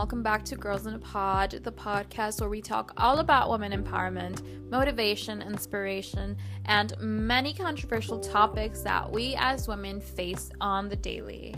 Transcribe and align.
welcome 0.00 0.22
back 0.22 0.42
to 0.42 0.56
Girls 0.56 0.86
in 0.86 0.94
a 0.94 0.98
Pod, 0.98 1.50
the 1.62 1.70
podcast 1.70 2.40
where 2.40 2.48
we 2.48 2.62
talk 2.62 2.90
all 2.96 3.18
about 3.18 3.50
women 3.50 3.70
empowerment, 3.70 4.40
motivation, 4.70 5.42
inspiration, 5.42 6.38
and 6.64 6.98
many 6.98 7.52
controversial 7.52 8.18
topics 8.18 8.80
that 8.80 9.12
we 9.12 9.34
as 9.38 9.68
women 9.68 10.00
face 10.00 10.52
on 10.58 10.88
the 10.88 10.96
daily. 10.96 11.54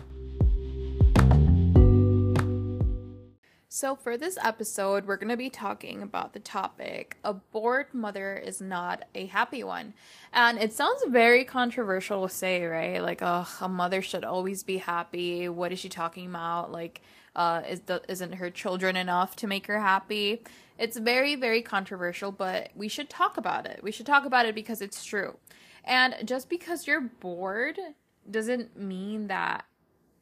So, 3.68 3.94
for 3.94 4.18
this 4.18 4.36
episode, 4.42 5.06
we're 5.06 5.16
going 5.16 5.28
to 5.28 5.36
be 5.36 5.48
talking 5.48 6.02
about 6.02 6.32
the 6.32 6.40
topic 6.40 7.18
a 7.22 7.34
bored 7.34 7.94
mother 7.94 8.34
is 8.34 8.60
not 8.60 9.04
a 9.14 9.26
happy 9.26 9.62
one. 9.62 9.94
And 10.32 10.58
it 10.58 10.72
sounds 10.72 11.04
very 11.08 11.44
controversial 11.44 12.26
to 12.26 12.34
say, 12.34 12.64
right? 12.64 13.00
Like, 13.00 13.20
oh, 13.22 13.46
a 13.60 13.68
mother 13.68 14.02
should 14.02 14.24
always 14.24 14.64
be 14.64 14.78
happy. 14.78 15.48
What 15.48 15.70
is 15.70 15.78
she 15.78 15.88
talking 15.88 16.26
about? 16.26 16.72
Like, 16.72 17.02
uh, 17.34 17.62
is 17.68 17.80
the, 17.80 18.02
isn't 18.08 18.34
her 18.34 18.50
children 18.50 18.96
enough 18.96 19.36
to 19.36 19.46
make 19.46 19.66
her 19.66 19.80
happy? 19.80 20.42
It's 20.78 20.96
very, 20.96 21.34
very 21.36 21.62
controversial, 21.62 22.32
but 22.32 22.70
we 22.74 22.88
should 22.88 23.08
talk 23.08 23.36
about 23.36 23.66
it. 23.66 23.80
We 23.82 23.92
should 23.92 24.06
talk 24.06 24.24
about 24.24 24.46
it 24.46 24.54
because 24.54 24.82
it's 24.82 25.04
true. 25.04 25.36
And 25.84 26.16
just 26.24 26.48
because 26.48 26.86
you're 26.86 27.00
bored 27.00 27.78
doesn't 28.30 28.76
mean 28.76 29.26
that 29.28 29.64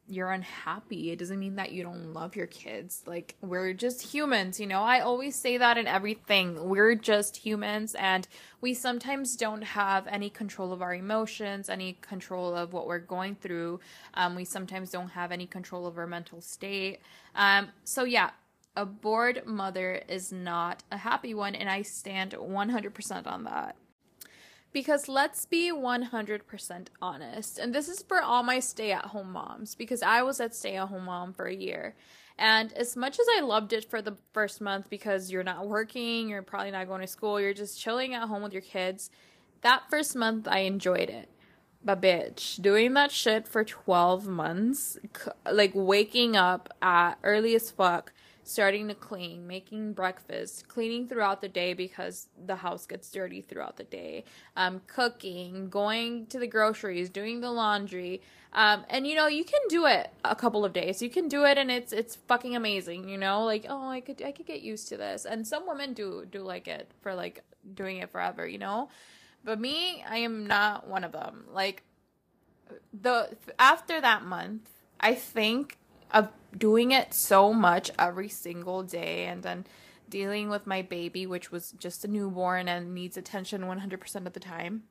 you're 0.07 0.31
unhappy. 0.31 1.11
It 1.11 1.19
doesn't 1.19 1.39
mean 1.39 1.55
that 1.55 1.71
you 1.71 1.83
don't 1.83 2.13
love 2.13 2.35
your 2.35 2.47
kids. 2.47 3.03
Like, 3.05 3.35
we're 3.41 3.73
just 3.73 4.01
humans, 4.01 4.59
you 4.59 4.67
know? 4.67 4.81
I 4.81 4.99
always 4.99 5.35
say 5.35 5.57
that 5.57 5.77
in 5.77 5.87
everything. 5.87 6.67
We're 6.67 6.95
just 6.95 7.37
humans, 7.37 7.95
and 7.95 8.27
we 8.59 8.73
sometimes 8.73 9.35
don't 9.35 9.61
have 9.61 10.07
any 10.07 10.29
control 10.29 10.73
of 10.73 10.81
our 10.81 10.93
emotions, 10.93 11.69
any 11.69 11.93
control 12.01 12.55
of 12.55 12.73
what 12.73 12.87
we're 12.87 12.99
going 12.99 13.35
through. 13.35 13.79
Um, 14.13 14.35
we 14.35 14.43
sometimes 14.43 14.89
don't 14.89 15.09
have 15.09 15.31
any 15.31 15.47
control 15.47 15.87
of 15.87 15.97
our 15.97 16.07
mental 16.07 16.41
state. 16.41 16.99
Um, 17.35 17.69
so, 17.85 18.03
yeah, 18.03 18.31
a 18.75 18.85
bored 18.85 19.43
mother 19.45 20.01
is 20.07 20.31
not 20.31 20.83
a 20.91 20.97
happy 20.97 21.33
one, 21.33 21.55
and 21.55 21.69
I 21.69 21.83
stand 21.83 22.31
100% 22.31 23.27
on 23.27 23.43
that. 23.45 23.75
Because 24.73 25.09
let's 25.09 25.45
be 25.45 25.71
100% 25.71 26.87
honest, 27.01 27.59
and 27.59 27.75
this 27.75 27.89
is 27.89 28.03
for 28.03 28.21
all 28.21 28.41
my 28.41 28.59
stay 28.59 28.91
at 28.93 29.07
home 29.07 29.33
moms, 29.33 29.75
because 29.75 30.01
I 30.01 30.21
was 30.21 30.39
at 30.39 30.55
stay 30.55 30.77
at 30.77 30.87
home 30.87 31.05
mom 31.05 31.33
for 31.33 31.45
a 31.45 31.53
year. 31.53 31.95
And 32.37 32.71
as 32.73 32.95
much 32.95 33.19
as 33.19 33.25
I 33.37 33.41
loved 33.41 33.73
it 33.73 33.89
for 33.89 34.01
the 34.01 34.15
first 34.33 34.61
month 34.61 34.89
because 34.89 35.29
you're 35.29 35.43
not 35.43 35.67
working, 35.67 36.29
you're 36.29 36.41
probably 36.41 36.71
not 36.71 36.87
going 36.87 37.01
to 37.01 37.07
school, 37.07 37.39
you're 37.39 37.53
just 37.53 37.79
chilling 37.79 38.13
at 38.13 38.29
home 38.29 38.41
with 38.43 38.53
your 38.53 38.61
kids, 38.61 39.09
that 39.61 39.83
first 39.89 40.15
month 40.15 40.47
I 40.47 40.59
enjoyed 40.59 41.09
it. 41.09 41.29
But 41.83 42.01
bitch, 42.01 42.61
doing 42.61 42.93
that 42.93 43.11
shit 43.11 43.47
for 43.47 43.63
12 43.63 44.27
months, 44.27 44.97
like 45.51 45.71
waking 45.73 46.35
up 46.35 46.69
at 46.81 47.15
early 47.23 47.55
as 47.55 47.71
fuck, 47.71 48.13
starting 48.43 48.87
to 48.87 48.95
clean, 48.95 49.47
making 49.47 49.93
breakfast, 49.93 50.67
cleaning 50.67 51.07
throughout 51.07 51.41
the 51.41 51.47
day 51.47 51.73
because 51.73 52.27
the 52.45 52.55
house 52.55 52.85
gets 52.85 53.09
dirty 53.11 53.41
throughout 53.41 53.77
the 53.77 53.83
day, 53.83 54.23
um, 54.55 54.81
cooking, 54.87 55.69
going 55.69 56.25
to 56.27 56.39
the 56.39 56.47
groceries, 56.47 57.09
doing 57.09 57.41
the 57.41 57.51
laundry. 57.51 58.21
Um, 58.53 58.85
and 58.89 59.07
you 59.07 59.15
know, 59.15 59.27
you 59.27 59.43
can 59.43 59.61
do 59.69 59.85
it 59.85 60.09
a 60.25 60.35
couple 60.35 60.65
of 60.65 60.73
days. 60.73 61.01
You 61.01 61.09
can 61.09 61.27
do 61.27 61.45
it 61.45 61.57
and 61.57 61.71
it's 61.71 61.93
it's 61.93 62.15
fucking 62.27 62.55
amazing, 62.55 63.07
you 63.07 63.17
know? 63.17 63.43
Like, 63.45 63.65
oh, 63.69 63.89
I 63.89 64.01
could 64.01 64.21
I 64.21 64.31
could 64.31 64.45
get 64.45 64.61
used 64.61 64.89
to 64.89 64.97
this. 64.97 65.25
And 65.25 65.47
some 65.47 65.67
women 65.67 65.93
do 65.93 66.25
do 66.29 66.41
like 66.41 66.67
it 66.67 66.91
for 67.01 67.15
like 67.15 67.43
doing 67.73 67.97
it 67.97 68.09
forever, 68.09 68.47
you 68.47 68.57
know? 68.57 68.89
But 69.43 69.59
me, 69.59 70.03
I 70.07 70.17
am 70.17 70.45
not 70.47 70.87
one 70.87 71.03
of 71.03 71.11
them. 71.11 71.45
Like 71.51 71.83
the 72.93 73.29
after 73.57 74.01
that 74.01 74.23
month, 74.23 74.69
I 74.99 75.15
think 75.15 75.77
of 76.13 76.29
doing 76.57 76.91
it 76.91 77.13
so 77.13 77.53
much 77.53 77.91
every 77.97 78.29
single 78.29 78.83
day 78.83 79.25
and 79.25 79.43
then 79.43 79.65
dealing 80.09 80.49
with 80.49 80.67
my 80.67 80.81
baby, 80.81 81.25
which 81.25 81.51
was 81.51 81.71
just 81.71 82.05
a 82.05 82.07
newborn 82.07 82.67
and 82.67 82.93
needs 82.93 83.17
attention 83.17 83.61
100% 83.61 84.27
of 84.27 84.33
the 84.33 84.39
time 84.39 84.83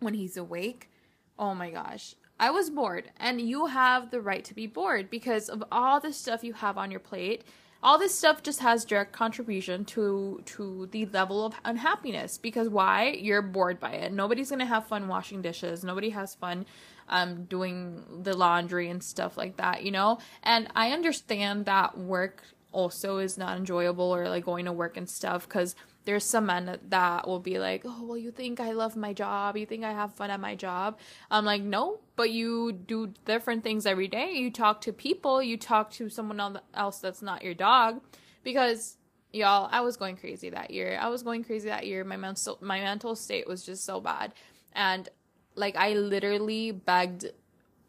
when 0.00 0.14
he's 0.14 0.36
awake. 0.36 0.90
Oh 1.38 1.54
my 1.54 1.70
gosh. 1.70 2.14
I 2.38 2.50
was 2.50 2.68
bored, 2.68 3.10
and 3.16 3.40
you 3.40 3.66
have 3.66 4.10
the 4.10 4.20
right 4.20 4.44
to 4.44 4.54
be 4.54 4.66
bored 4.66 5.08
because 5.08 5.48
of 5.48 5.62
all 5.70 6.00
the 6.00 6.12
stuff 6.12 6.42
you 6.42 6.52
have 6.54 6.76
on 6.76 6.90
your 6.90 6.98
plate. 7.00 7.44
All 7.80 7.96
this 7.98 8.18
stuff 8.18 8.42
just 8.42 8.60
has 8.60 8.84
direct 8.84 9.12
contribution 9.12 9.84
to 9.86 10.42
to 10.46 10.88
the 10.90 11.06
level 11.06 11.44
of 11.44 11.54
unhappiness 11.64 12.38
because 12.38 12.68
why? 12.68 13.10
You're 13.10 13.42
bored 13.42 13.78
by 13.78 13.92
it. 13.92 14.12
Nobody's 14.12 14.48
going 14.48 14.60
to 14.60 14.64
have 14.64 14.86
fun 14.86 15.06
washing 15.06 15.42
dishes. 15.42 15.84
Nobody 15.84 16.10
has 16.10 16.34
fun 16.34 16.66
um, 17.08 17.44
doing 17.44 18.22
the 18.22 18.36
laundry 18.36 18.88
and 18.88 19.02
stuff 19.02 19.36
like 19.36 19.56
that, 19.56 19.82
you 19.82 19.90
know? 19.90 20.18
And 20.42 20.68
I 20.74 20.92
understand 20.92 21.66
that 21.66 21.98
work 21.98 22.42
also 22.72 23.18
is 23.18 23.38
not 23.38 23.56
enjoyable 23.56 24.14
or 24.14 24.28
like 24.28 24.44
going 24.44 24.64
to 24.64 24.72
work 24.72 24.96
and 24.96 25.08
stuff 25.08 25.48
because 25.48 25.76
there's 26.04 26.24
some 26.24 26.46
men 26.46 26.78
that 26.88 27.26
will 27.26 27.40
be 27.40 27.58
like, 27.58 27.82
oh, 27.84 28.04
well, 28.04 28.18
you 28.18 28.30
think 28.30 28.60
I 28.60 28.72
love 28.72 28.96
my 28.96 29.12
job? 29.12 29.56
You 29.56 29.64
think 29.64 29.84
I 29.84 29.92
have 29.92 30.12
fun 30.14 30.30
at 30.30 30.40
my 30.40 30.54
job? 30.54 30.98
I'm 31.30 31.44
like, 31.44 31.62
no, 31.62 32.00
but 32.16 32.30
you 32.30 32.72
do 32.72 33.14
different 33.24 33.62
things 33.62 33.86
every 33.86 34.08
day. 34.08 34.32
You 34.32 34.50
talk 34.50 34.82
to 34.82 34.92
people, 34.92 35.42
you 35.42 35.56
talk 35.56 35.90
to 35.92 36.10
someone 36.10 36.58
else 36.74 36.98
that's 36.98 37.22
not 37.22 37.42
your 37.42 37.54
dog 37.54 38.00
because 38.42 38.98
y'all 39.34 39.68
i 39.72 39.80
was 39.80 39.96
going 39.96 40.16
crazy 40.16 40.48
that 40.48 40.70
year 40.70 40.96
i 41.00 41.08
was 41.08 41.24
going 41.24 41.42
crazy 41.42 41.68
that 41.68 41.86
year 41.86 42.04
my 42.04 42.16
mental 42.16 42.56
my 42.60 42.78
mental 42.80 43.16
state 43.16 43.48
was 43.48 43.66
just 43.66 43.84
so 43.84 44.00
bad 44.00 44.32
and 44.74 45.08
like 45.54 45.76
I 45.76 45.94
literally 45.94 46.72
begged 46.72 47.26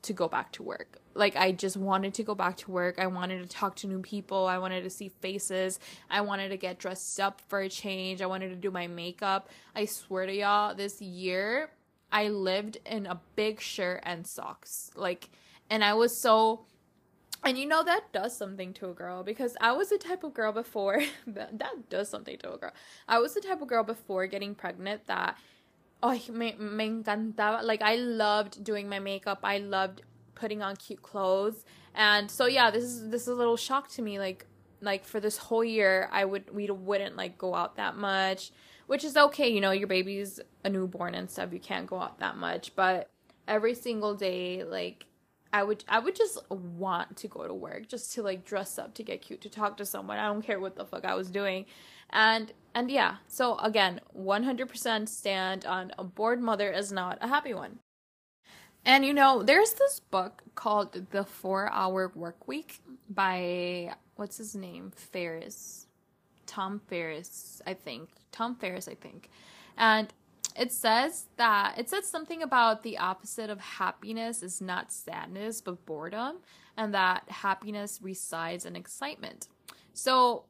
to 0.03 0.13
go 0.13 0.27
back 0.27 0.51
to 0.53 0.63
work. 0.63 0.99
Like 1.13 1.35
I 1.35 1.51
just 1.51 1.77
wanted 1.77 2.13
to 2.15 2.23
go 2.23 2.35
back 2.35 2.57
to 2.57 2.71
work. 2.71 2.99
I 2.99 3.07
wanted 3.07 3.41
to 3.41 3.47
talk 3.47 3.75
to 3.77 3.87
new 3.87 4.01
people. 4.01 4.45
I 4.47 4.57
wanted 4.57 4.83
to 4.83 4.89
see 4.89 5.09
faces. 5.09 5.79
I 6.09 6.21
wanted 6.21 6.49
to 6.49 6.57
get 6.57 6.77
dressed 6.77 7.19
up 7.19 7.41
for 7.47 7.61
a 7.61 7.69
change. 7.69 8.21
I 8.21 8.25
wanted 8.25 8.49
to 8.49 8.55
do 8.55 8.69
my 8.69 8.87
makeup. 8.87 9.49
I 9.75 9.85
swear 9.85 10.25
to 10.25 10.33
y'all, 10.33 10.75
this 10.75 11.01
year 11.01 11.71
I 12.11 12.27
lived 12.29 12.77
in 12.85 13.05
a 13.05 13.19
big 13.35 13.61
shirt 13.61 14.01
and 14.03 14.27
socks. 14.27 14.91
Like 14.95 15.29
and 15.69 15.83
I 15.83 15.93
was 15.93 16.21
so 16.21 16.65
and 17.43 17.57
you 17.57 17.67
know 17.67 17.83
that 17.83 18.11
does 18.11 18.35
something 18.35 18.73
to 18.73 18.89
a 18.89 18.93
girl 18.93 19.23
because 19.23 19.55
I 19.61 19.71
was 19.71 19.89
the 19.89 19.99
type 19.99 20.23
of 20.23 20.33
girl 20.33 20.51
before 20.51 21.01
that 21.27 21.89
does 21.89 22.09
something 22.09 22.37
to 22.39 22.53
a 22.53 22.57
girl. 22.57 22.73
I 23.07 23.19
was 23.19 23.33
the 23.33 23.41
type 23.41 23.61
of 23.61 23.67
girl 23.67 23.83
before 23.83 24.27
getting 24.27 24.55
pregnant 24.55 25.07
that 25.07 25.37
oh, 26.03 26.19
me, 26.31 26.55
me 26.57 26.89
encantaba. 26.89 27.63
Like, 27.63 27.81
I 27.81 27.95
loved 27.95 28.63
doing 28.63 28.89
my 28.89 28.99
makeup. 28.99 29.39
I 29.43 29.57
loved 29.59 30.01
putting 30.35 30.61
on 30.61 30.75
cute 30.75 31.01
clothes. 31.01 31.65
And 31.93 32.29
so, 32.29 32.45
yeah, 32.45 32.71
this 32.71 32.83
is, 32.83 33.09
this 33.09 33.23
is 33.23 33.27
a 33.29 33.35
little 33.35 33.57
shock 33.57 33.89
to 33.89 34.01
me. 34.01 34.19
Like, 34.19 34.45
like 34.81 35.05
for 35.05 35.19
this 35.19 35.37
whole 35.37 35.63
year, 35.63 36.09
I 36.11 36.25
would, 36.25 36.53
we 36.53 36.69
wouldn't 36.69 37.15
like 37.15 37.37
go 37.37 37.55
out 37.55 37.77
that 37.77 37.95
much, 37.95 38.51
which 38.87 39.03
is 39.03 39.15
okay. 39.17 39.47
You 39.47 39.61
know, 39.61 39.71
your 39.71 39.87
baby's 39.87 40.39
a 40.63 40.69
newborn 40.69 41.15
and 41.15 41.29
stuff. 41.29 41.53
You 41.53 41.59
can't 41.59 41.87
go 41.87 41.99
out 41.99 42.19
that 42.19 42.37
much. 42.37 42.75
But 42.75 43.09
every 43.47 43.73
single 43.73 44.13
day, 44.13 44.63
like, 44.63 45.05
I 45.55 45.63
would 45.63 45.85
I 45.87 45.99
would 45.99 46.17
just 46.17 46.37
want 46.49 47.15
to 47.15 47.29
go 47.29 47.47
to 47.47 47.53
work 47.53 47.87
just 47.87 48.13
to 48.15 48.21
like 48.21 48.43
dress 48.43 48.77
up 48.77 48.93
to 48.95 49.03
get 49.03 49.21
cute 49.21 49.39
to 49.39 49.49
talk 49.49 49.77
to 49.77 49.85
someone. 49.85 50.17
I 50.17 50.27
don't 50.27 50.41
care 50.41 50.59
what 50.59 50.75
the 50.75 50.83
fuck 50.83 51.05
I 51.05 51.15
was 51.15 51.31
doing. 51.31 51.65
And 52.15 52.53
and 52.73 52.89
yeah, 52.89 53.17
so 53.27 53.57
again, 53.57 54.01
100% 54.17 55.07
stand 55.07 55.65
on 55.65 55.91
a 55.97 56.03
bored 56.03 56.41
mother 56.41 56.71
is 56.71 56.91
not 56.91 57.17
a 57.21 57.27
happy 57.27 57.53
one. 57.53 57.79
And 58.85 59.05
you 59.05 59.13
know, 59.13 59.43
there's 59.43 59.73
this 59.73 59.99
book 59.99 60.43
called 60.55 60.93
The 61.11 61.23
4-Hour 61.23 62.11
Work 62.15 62.47
Week 62.47 62.79
by 63.09 63.93
what's 64.15 64.37
his 64.37 64.55
name? 64.55 64.91
Ferriss 64.95 65.87
Tom 66.47 66.81
Ferriss 66.87 67.61
I 67.67 67.73
think. 67.73 68.09
Tom 68.31 68.55
Ferriss 68.55 68.87
I 68.87 68.95
think. 68.95 69.29
And 69.77 70.13
it 70.57 70.71
says 70.71 71.25
that 71.35 71.75
it 71.77 71.89
says 71.89 72.07
something 72.07 72.41
about 72.41 72.83
the 72.83 72.97
opposite 72.97 73.49
of 73.49 73.59
happiness 73.59 74.41
is 74.41 74.61
not 74.61 74.93
sadness 74.93 75.59
but 75.59 75.85
boredom 75.85 76.37
and 76.77 76.93
that 76.93 77.23
happiness 77.27 77.99
resides 78.01 78.65
in 78.65 78.77
excitement. 78.77 79.49
So 79.93 80.45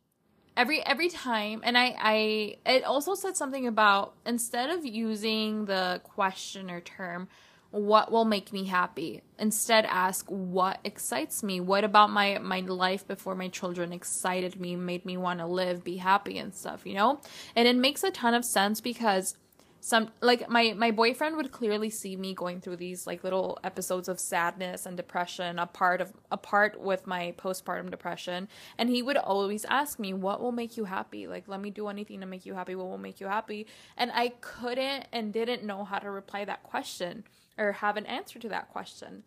every 0.58 0.86
every 0.86 1.10
time 1.10 1.62
and 1.64 1.78
I 1.78 1.96
I 2.00 2.58
it 2.66 2.84
also 2.84 3.16
said 3.16 3.36
something 3.38 3.68
about 3.68 4.16
instead 4.26 4.70
of 4.70 4.86
using 4.86 5.66
the 5.66 6.02
question 6.04 6.72
or 6.72 6.82
term 6.82 7.28
what 7.72 8.10
will 8.10 8.24
make 8.24 8.54
me 8.54 8.64
happy? 8.64 9.22
Instead 9.38 9.86
ask 9.86 10.26
what 10.30 10.80
excites 10.86 11.44
me? 11.44 11.60
What 11.60 11.84
about 11.84 12.10
my 12.10 12.38
my 12.38 12.62
life 12.62 13.06
before 13.06 13.36
my 13.36 13.50
children 13.50 13.92
excited 13.92 14.60
me 14.60 14.78
made 14.78 15.06
me 15.06 15.18
want 15.18 15.40
to 15.40 15.46
live 15.46 15.84
be 15.84 15.98
happy 15.98 16.38
and 16.38 16.56
stuff 16.56 16.86
you 16.86 16.94
know? 16.94 17.20
And 17.56 17.68
it 17.68 17.76
makes 17.76 18.04
a 18.04 18.12
ton 18.12 18.34
of 18.34 18.46
sense 18.46 18.80
because 18.80 19.36
some 19.86 20.10
like 20.20 20.50
my 20.50 20.74
my 20.76 20.90
boyfriend 20.90 21.38
would 21.38 21.52
clearly 21.52 21.92
see 21.92 22.16
me 22.16 22.34
going 22.34 22.60
through 22.60 22.76
these 22.76 23.06
like 23.06 23.24
little 23.24 23.60
episodes 23.64 24.10
of 24.10 24.20
sadness 24.20 24.88
and 24.88 24.98
depression 24.98 25.60
a 25.60 25.68
part 25.68 26.02
of 26.02 26.12
a 26.32 26.38
part 26.38 26.82
with 26.82 27.06
my 27.06 27.36
postpartum 27.38 27.92
depression 27.92 28.48
and 28.80 28.90
he 28.90 29.04
would 29.04 29.16
always 29.16 29.64
ask 29.66 30.00
me 30.00 30.12
what 30.12 30.42
will 30.42 30.52
make 30.52 30.76
you 30.76 30.86
happy? 30.86 31.28
Like 31.28 31.48
let 31.48 31.62
me 31.62 31.70
do 31.70 31.88
anything 31.88 32.20
to 32.22 32.26
make 32.26 32.48
you 32.48 32.56
happy. 32.56 32.74
What 32.74 32.88
will 32.88 32.98
make 32.98 33.22
you 33.22 33.28
happy? 33.28 33.68
And 33.96 34.10
i 34.16 34.30
couldn't 34.42 35.06
and 35.14 35.32
didn't 35.32 35.64
know 35.64 35.84
how 35.84 36.00
to 36.00 36.10
reply 36.10 36.46
that 36.46 36.64
question 36.64 37.24
or 37.56 37.74
have 37.74 37.96
an 37.96 38.08
answer 38.08 38.40
to 38.40 38.50
that 38.50 38.70
question. 38.70 39.22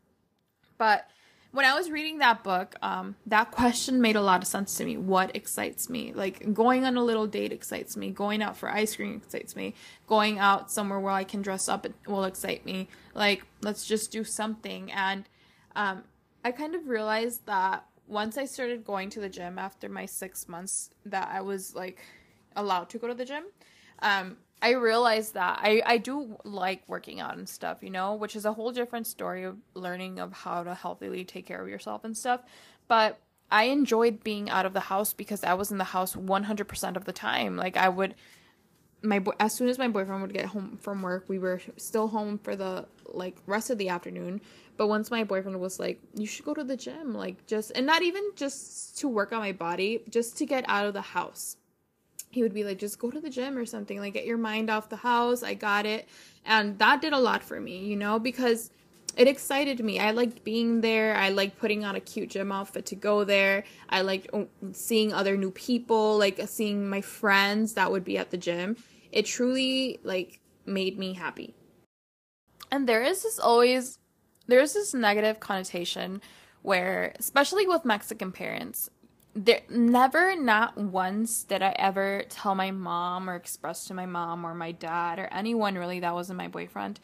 But 0.77 1.07
when 1.51 1.65
I 1.65 1.75
was 1.75 1.91
reading 1.91 2.19
that 2.19 2.45
book, 2.45 2.75
um, 2.83 3.17
that 3.27 3.51
question 3.51 4.01
made 4.01 4.17
a 4.17 4.21
lot 4.21 4.43
of 4.43 4.49
sense 4.49 4.75
to 4.77 4.85
me. 4.85 4.97
What 4.97 5.35
excites 5.35 5.89
me? 5.89 6.13
Like 6.13 6.53
going 6.53 6.85
on 6.85 6.97
a 6.97 7.03
little 7.03 7.27
date 7.27 7.53
excites 7.53 7.97
me. 7.97 8.11
Going 8.11 8.43
out 8.43 8.57
for 8.57 8.71
ice 8.71 8.97
cream 8.97 9.15
excites 9.25 9.57
me. 9.57 9.75
Going 10.07 10.39
out 10.39 10.71
somewhere 10.71 11.01
where 11.01 11.13
I 11.13 11.25
can 11.25 11.41
dress 11.41 11.69
up 11.69 11.87
will 12.07 12.25
excite 12.25 12.67
me. 12.67 12.89
Like 13.15 13.45
let's 13.63 13.87
just 13.87 14.13
do 14.13 14.25
something. 14.25 14.93
And 14.93 15.25
um, 15.75 16.05
I 16.45 16.53
kind 16.53 16.75
of 16.75 16.87
realized 16.87 17.47
that 17.47 17.85
once 18.07 18.37
I 18.37 18.45
started 18.45 18.85
going 18.85 19.09
to 19.11 19.21
the 19.21 19.29
gym 19.29 19.59
after 19.59 19.89
my 19.89 20.05
six 20.05 20.49
months 20.49 20.91
that 21.07 21.29
I 21.33 21.41
was 21.41 21.75
like 21.75 21.99
allowed 22.57 22.91
to 22.91 22.99
go 22.99 23.09
to 23.09 23.15
the 23.15 23.25
gym, 23.25 23.45
um, 24.01 24.37
I 24.61 24.71
realized 24.71 25.35
that 25.35 25.61
I, 25.63 25.83
I 25.87 25.99
do 25.99 26.37
like 26.45 26.83
working 26.89 27.21
out 27.21 27.37
and 27.37 27.49
stuff, 27.49 27.79
you 27.81 27.91
know, 27.91 28.15
which 28.15 28.35
is 28.35 28.45
a 28.45 28.53
whole 28.53 28.73
different 28.73 29.07
story 29.07 29.45
of 29.45 29.57
learning 29.75 30.19
of 30.19 30.33
how 30.33 30.65
to 30.65 30.75
healthily 30.75 31.25
take 31.25 31.47
care 31.47 31.63
of 31.63 31.69
yourself 31.69 32.05
and 32.05 32.17
stuff. 32.17 32.41
But 32.89 33.21
I 33.51 33.65
enjoyed 33.65 34.25
being 34.25 34.51
out 34.51 34.67
of 34.67 34.73
the 34.73 34.81
house 34.81 35.13
because 35.13 35.45
I 35.45 35.55
was 35.55 35.71
in 35.71 35.79
the 35.79 35.85
house 35.85 36.15
100% 36.15 36.97
of 36.97 37.05
the 37.05 37.13
time. 37.13 37.57
Like 37.57 37.77
I 37.77 37.89
would 37.89 38.15
my 39.01 39.21
boy 39.21 39.33
as 39.39 39.55
soon 39.55 39.69
as 39.69 39.79
my 39.79 39.87
boyfriend 39.87 40.23
would 40.23 40.33
get 40.33 40.47
home 40.47 40.77
from 40.81 41.03
work, 41.03 41.25
we 41.29 41.39
were 41.39 41.61
still 41.77 42.09
home 42.09 42.39
for 42.39 42.57
the 42.57 42.87
like 43.07 43.37
rest 43.47 43.71
of 43.71 43.79
the 43.79 43.89
afternoon. 43.89 44.41
But 44.77 44.89
once 44.89 45.11
my 45.11 45.23
boyfriend 45.23 45.61
was 45.61 45.79
like, 45.79 46.01
"You 46.15 46.27
should 46.27 46.45
go 46.45 46.55
to 46.55 46.65
the 46.65 46.77
gym," 46.77 47.15
like 47.15 47.47
just 47.47 47.71
and 47.77 47.87
not 47.87 48.03
even 48.03 48.23
just 48.35 48.99
to 48.99 49.09
work 49.09 49.33
on 49.33 49.39
my 49.39 49.53
body, 49.53 50.03
just 50.09 50.37
to 50.39 50.47
get 50.47 50.65
out 50.69 50.87
of 50.87 50.95
the 50.95 51.01
house 51.01 51.57
he 52.31 52.43
would 52.43 52.55
be 52.55 52.65
like, 52.65 52.79
just 52.79 52.99
go 52.99 53.11
to 53.11 53.21
the 53.21 53.31
gym 53.31 53.57
or 53.57 53.65
something, 53.65 53.99
like 53.99 54.15
get 54.15 54.27
your 54.27 54.39
mind 54.39 54.71
off 54.71 54.89
the 54.89 54.97
house. 54.97 55.43
I 55.43 55.55
got 55.55 55.87
it. 55.87 56.09
And 56.45 56.79
that 56.79 57.01
did 57.01 57.13
a 57.13 57.19
lot 57.19 57.43
for 57.43 57.61
me, 57.61 57.85
you 57.85 57.97
know, 57.97 58.19
because 58.19 58.71
it 59.17 59.27
excited 59.27 59.83
me. 59.83 59.99
I 59.99 60.13
liked 60.13 60.45
being 60.45 60.81
there. 60.81 61.17
I 61.17 61.31
liked 61.31 61.59
putting 61.59 61.85
on 61.85 61.97
a 61.97 62.01
cute 62.01 62.31
gym 62.31 62.53
outfit 62.53 62.87
to 62.87 62.95
go 62.95 63.25
there. 63.25 63.65
I 63.89 64.03
liked 64.03 64.29
oh, 64.33 64.49
seeing 64.73 65.13
other 65.13 65.37
new 65.37 65.51
people, 65.51 66.19
like 66.19 66.41
seeing 66.47 66.89
my 66.89 67.01
friends 67.01 67.75
that 67.75 67.91
would 67.91 68.05
be 68.05 68.19
at 68.19 68.31
the 68.31 68.37
gym. 68.37 68.77
It 69.11 69.27
truly 69.27 69.99
like 70.05 70.41
made 70.67 70.99
me 70.99 71.15
happy. 71.15 71.55
And 72.71 72.89
there 72.89 73.03
is 73.03 73.23
this 73.23 73.39
always 73.39 73.99
there's 74.47 74.75
this 74.75 74.95
negative 74.95 75.41
connotation 75.41 76.23
where 76.63 77.15
especially 77.19 77.67
with 77.67 77.85
Mexican 77.85 78.31
parents, 78.33 78.91
there 79.45 79.63
never 79.71 80.35
not 80.35 80.77
once 80.77 81.45
did 81.45 81.63
I 81.63 81.73
ever 81.79 82.25
tell 82.29 82.57
my 82.57 82.73
mom 82.73 83.31
or 83.31 83.37
express 83.37 83.85
to 83.87 83.95
my 83.95 84.07
mom 84.07 84.45
or 84.45 84.53
my 84.53 84.73
dad 84.73 85.21
or 85.21 85.29
anyone 85.31 85.77
really 85.77 86.01
that 86.01 86.15
wasn't 86.15 86.39
my 86.39 86.49
boyfriend 86.49 86.99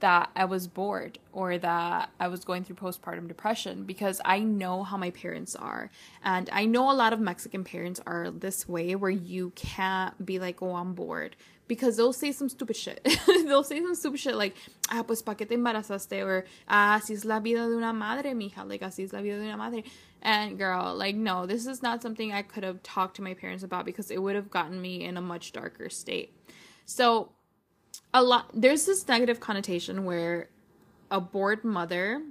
that 0.00 0.30
I 0.36 0.44
was 0.44 0.68
bored 0.68 1.18
or 1.32 1.56
that 1.58 2.10
I 2.20 2.28
was 2.28 2.44
going 2.44 2.64
through 2.64 2.76
postpartum 2.76 3.28
depression 3.28 3.84
because 3.84 4.20
I 4.24 4.40
know 4.40 4.82
how 4.82 4.96
my 4.96 5.10
parents 5.10 5.56
are. 5.56 5.90
And 6.22 6.50
I 6.52 6.66
know 6.66 6.90
a 6.90 6.92
lot 6.92 7.12
of 7.12 7.20
Mexican 7.20 7.64
parents 7.64 8.00
are 8.06 8.30
this 8.30 8.68
way 8.68 8.94
where 8.94 9.10
you 9.10 9.52
can't 9.54 10.24
be 10.24 10.38
like, 10.38 10.60
oh, 10.62 10.74
I'm 10.74 10.94
bored. 10.94 11.36
Because 11.68 11.96
they'll 11.96 12.12
say 12.12 12.30
some 12.30 12.48
stupid 12.48 12.76
shit. 12.76 13.06
they'll 13.26 13.64
say 13.64 13.80
some 13.80 13.94
stupid 13.96 14.20
shit 14.20 14.36
like, 14.36 14.54
ah, 14.90 15.02
pues 15.02 15.22
pa 15.22 15.34
qué 15.34 15.48
te 15.48 15.56
embarazaste? 15.56 16.24
Or, 16.24 16.44
ah, 16.68 17.00
así 17.00 17.12
es 17.12 17.24
la 17.24 17.40
vida 17.40 17.68
de 17.68 17.74
una 17.74 17.92
madre, 17.92 18.34
mija. 18.34 18.68
Like, 18.68 18.82
así 18.82 19.02
es 19.02 19.12
la 19.12 19.20
vida 19.20 19.38
de 19.38 19.46
una 19.46 19.56
madre. 19.56 19.82
And 20.22 20.58
girl, 20.58 20.94
like, 20.94 21.16
no, 21.16 21.44
this 21.46 21.66
is 21.66 21.82
not 21.82 22.02
something 22.02 22.32
I 22.32 22.42
could 22.42 22.62
have 22.62 22.82
talked 22.84 23.16
to 23.16 23.22
my 23.22 23.34
parents 23.34 23.64
about 23.64 23.84
because 23.84 24.12
it 24.12 24.22
would 24.22 24.36
have 24.36 24.50
gotten 24.50 24.80
me 24.80 25.02
in 25.04 25.16
a 25.16 25.20
much 25.20 25.52
darker 25.52 25.90
state. 25.90 26.32
So, 26.84 27.32
a 28.14 28.22
lot, 28.22 28.50
there's 28.54 28.86
this 28.86 29.06
negative 29.08 29.40
connotation 29.40 30.04
where 30.04 30.48
a 31.10 31.20
bored 31.20 31.64
mother 31.64 32.22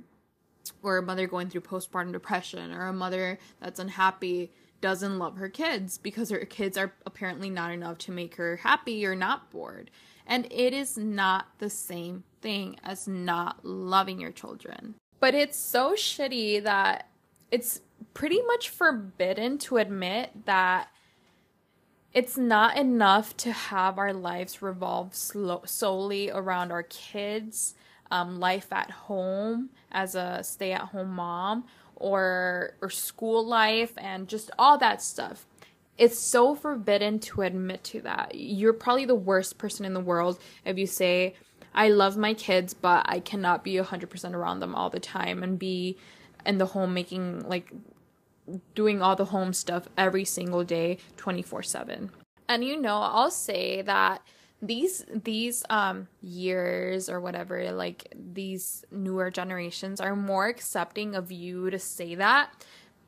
or 0.81 0.98
a 0.98 1.01
mother 1.01 1.27
going 1.27 1.50
through 1.50 1.62
postpartum 1.62 2.12
depression 2.12 2.72
or 2.72 2.88
a 2.88 2.94
mother 2.94 3.39
that's 3.60 3.80
unhappy 3.80 4.51
doesn't 4.81 5.18
love 5.18 5.38
her 5.38 5.50
kids 5.50 5.98
because 5.98 6.30
her 6.30 6.39
kids 6.39 6.77
are 6.77 6.94
apparently 7.06 7.50
not 7.50 7.72
enough 7.72 7.98
to 7.98 8.12
make 8.12 8.36
her 8.36 8.57
happy 8.57 9.06
or 9.06 9.16
not 9.16 9.50
bored. 9.50 9.89
And 10.27 10.45
it 10.51 10.74
is 10.74 10.98
not 10.98 11.48
the 11.60 11.69
same 11.69 12.24
thing 12.42 12.77
as 12.83 13.07
not 13.07 13.66
loving 13.66 14.19
your 14.19 14.31
children. 14.31 14.95
But 15.19 15.33
it's 15.33 15.57
so 15.57 15.94
shitty 15.94 16.63
that 16.63 17.10
it's 17.51 17.81
pretty 18.13 18.42
much 18.44 18.69
forbidden 18.69 19.57
to 19.60 19.77
admit 19.77 20.45
that 20.45 20.89
it's 22.15 22.38
not 22.38 22.77
enough 22.77 23.35
to 23.35 23.51
have 23.51 24.00
our 24.00 24.13
lives 24.13 24.62
revolve 24.62 25.13
slo- 25.13 25.63
solely 25.65 26.31
around 26.31 26.71
our 26.71 26.83
kids, 26.83 27.75
um, 28.09 28.39
life 28.39 28.71
at 28.71 28.89
home 28.89 29.69
as 29.91 30.15
a 30.15 30.39
stay 30.41 30.71
at 30.71 30.81
home 30.81 31.12
mom, 31.12 31.65
or 31.97 32.75
or 32.81 32.89
school 32.89 33.45
life 33.45 33.91
and 33.97 34.29
just 34.29 34.50
all 34.57 34.77
that 34.77 35.01
stuff. 35.01 35.45
It's 35.97 36.17
so 36.17 36.56
forbidden 36.56 37.19
to 37.19 37.41
admit 37.41 37.83
to 37.85 38.01
that. 38.01 38.35
You're 38.35 38.73
probably 38.73 39.06
the 39.06 39.15
worst 39.15 39.57
person 39.57 39.85
in 39.85 39.94
the 39.94 40.00
world 40.00 40.39
if 40.63 40.77
you 40.77 40.88
say, 40.88 41.35
I 41.73 41.89
love 41.89 42.15
my 42.17 42.33
kids, 42.33 42.73
but 42.73 43.06
I 43.07 43.19
cannot 43.19 43.63
be 43.63 43.75
100% 43.75 44.33
around 44.33 44.59
them 44.62 44.73
all 44.75 44.89
the 44.89 45.00
time 45.00 45.44
and 45.44 45.59
be 45.59 45.97
in 46.45 46.57
the 46.57 46.65
home 46.67 46.94
making 46.94 47.47
like 47.47 47.71
doing 48.74 49.01
all 49.01 49.15
the 49.15 49.25
home 49.25 49.53
stuff 49.53 49.88
every 49.97 50.25
single 50.25 50.63
day 50.63 50.97
24/7. 51.18 52.09
And 52.47 52.63
you 52.63 52.80
know, 52.80 52.97
I'll 52.97 53.31
say 53.31 53.81
that 53.81 54.21
these 54.62 55.06
these 55.09 55.63
um 55.69 56.07
years 56.21 57.09
or 57.09 57.19
whatever 57.19 57.71
like 57.71 58.07
these 58.15 58.86
newer 58.89 59.30
generations 59.30 60.00
are 60.00 60.15
more 60.15 60.47
accepting 60.47 61.13
of 61.15 61.31
you 61.31 61.69
to 61.69 61.77
say 61.77 62.15
that 62.15 62.51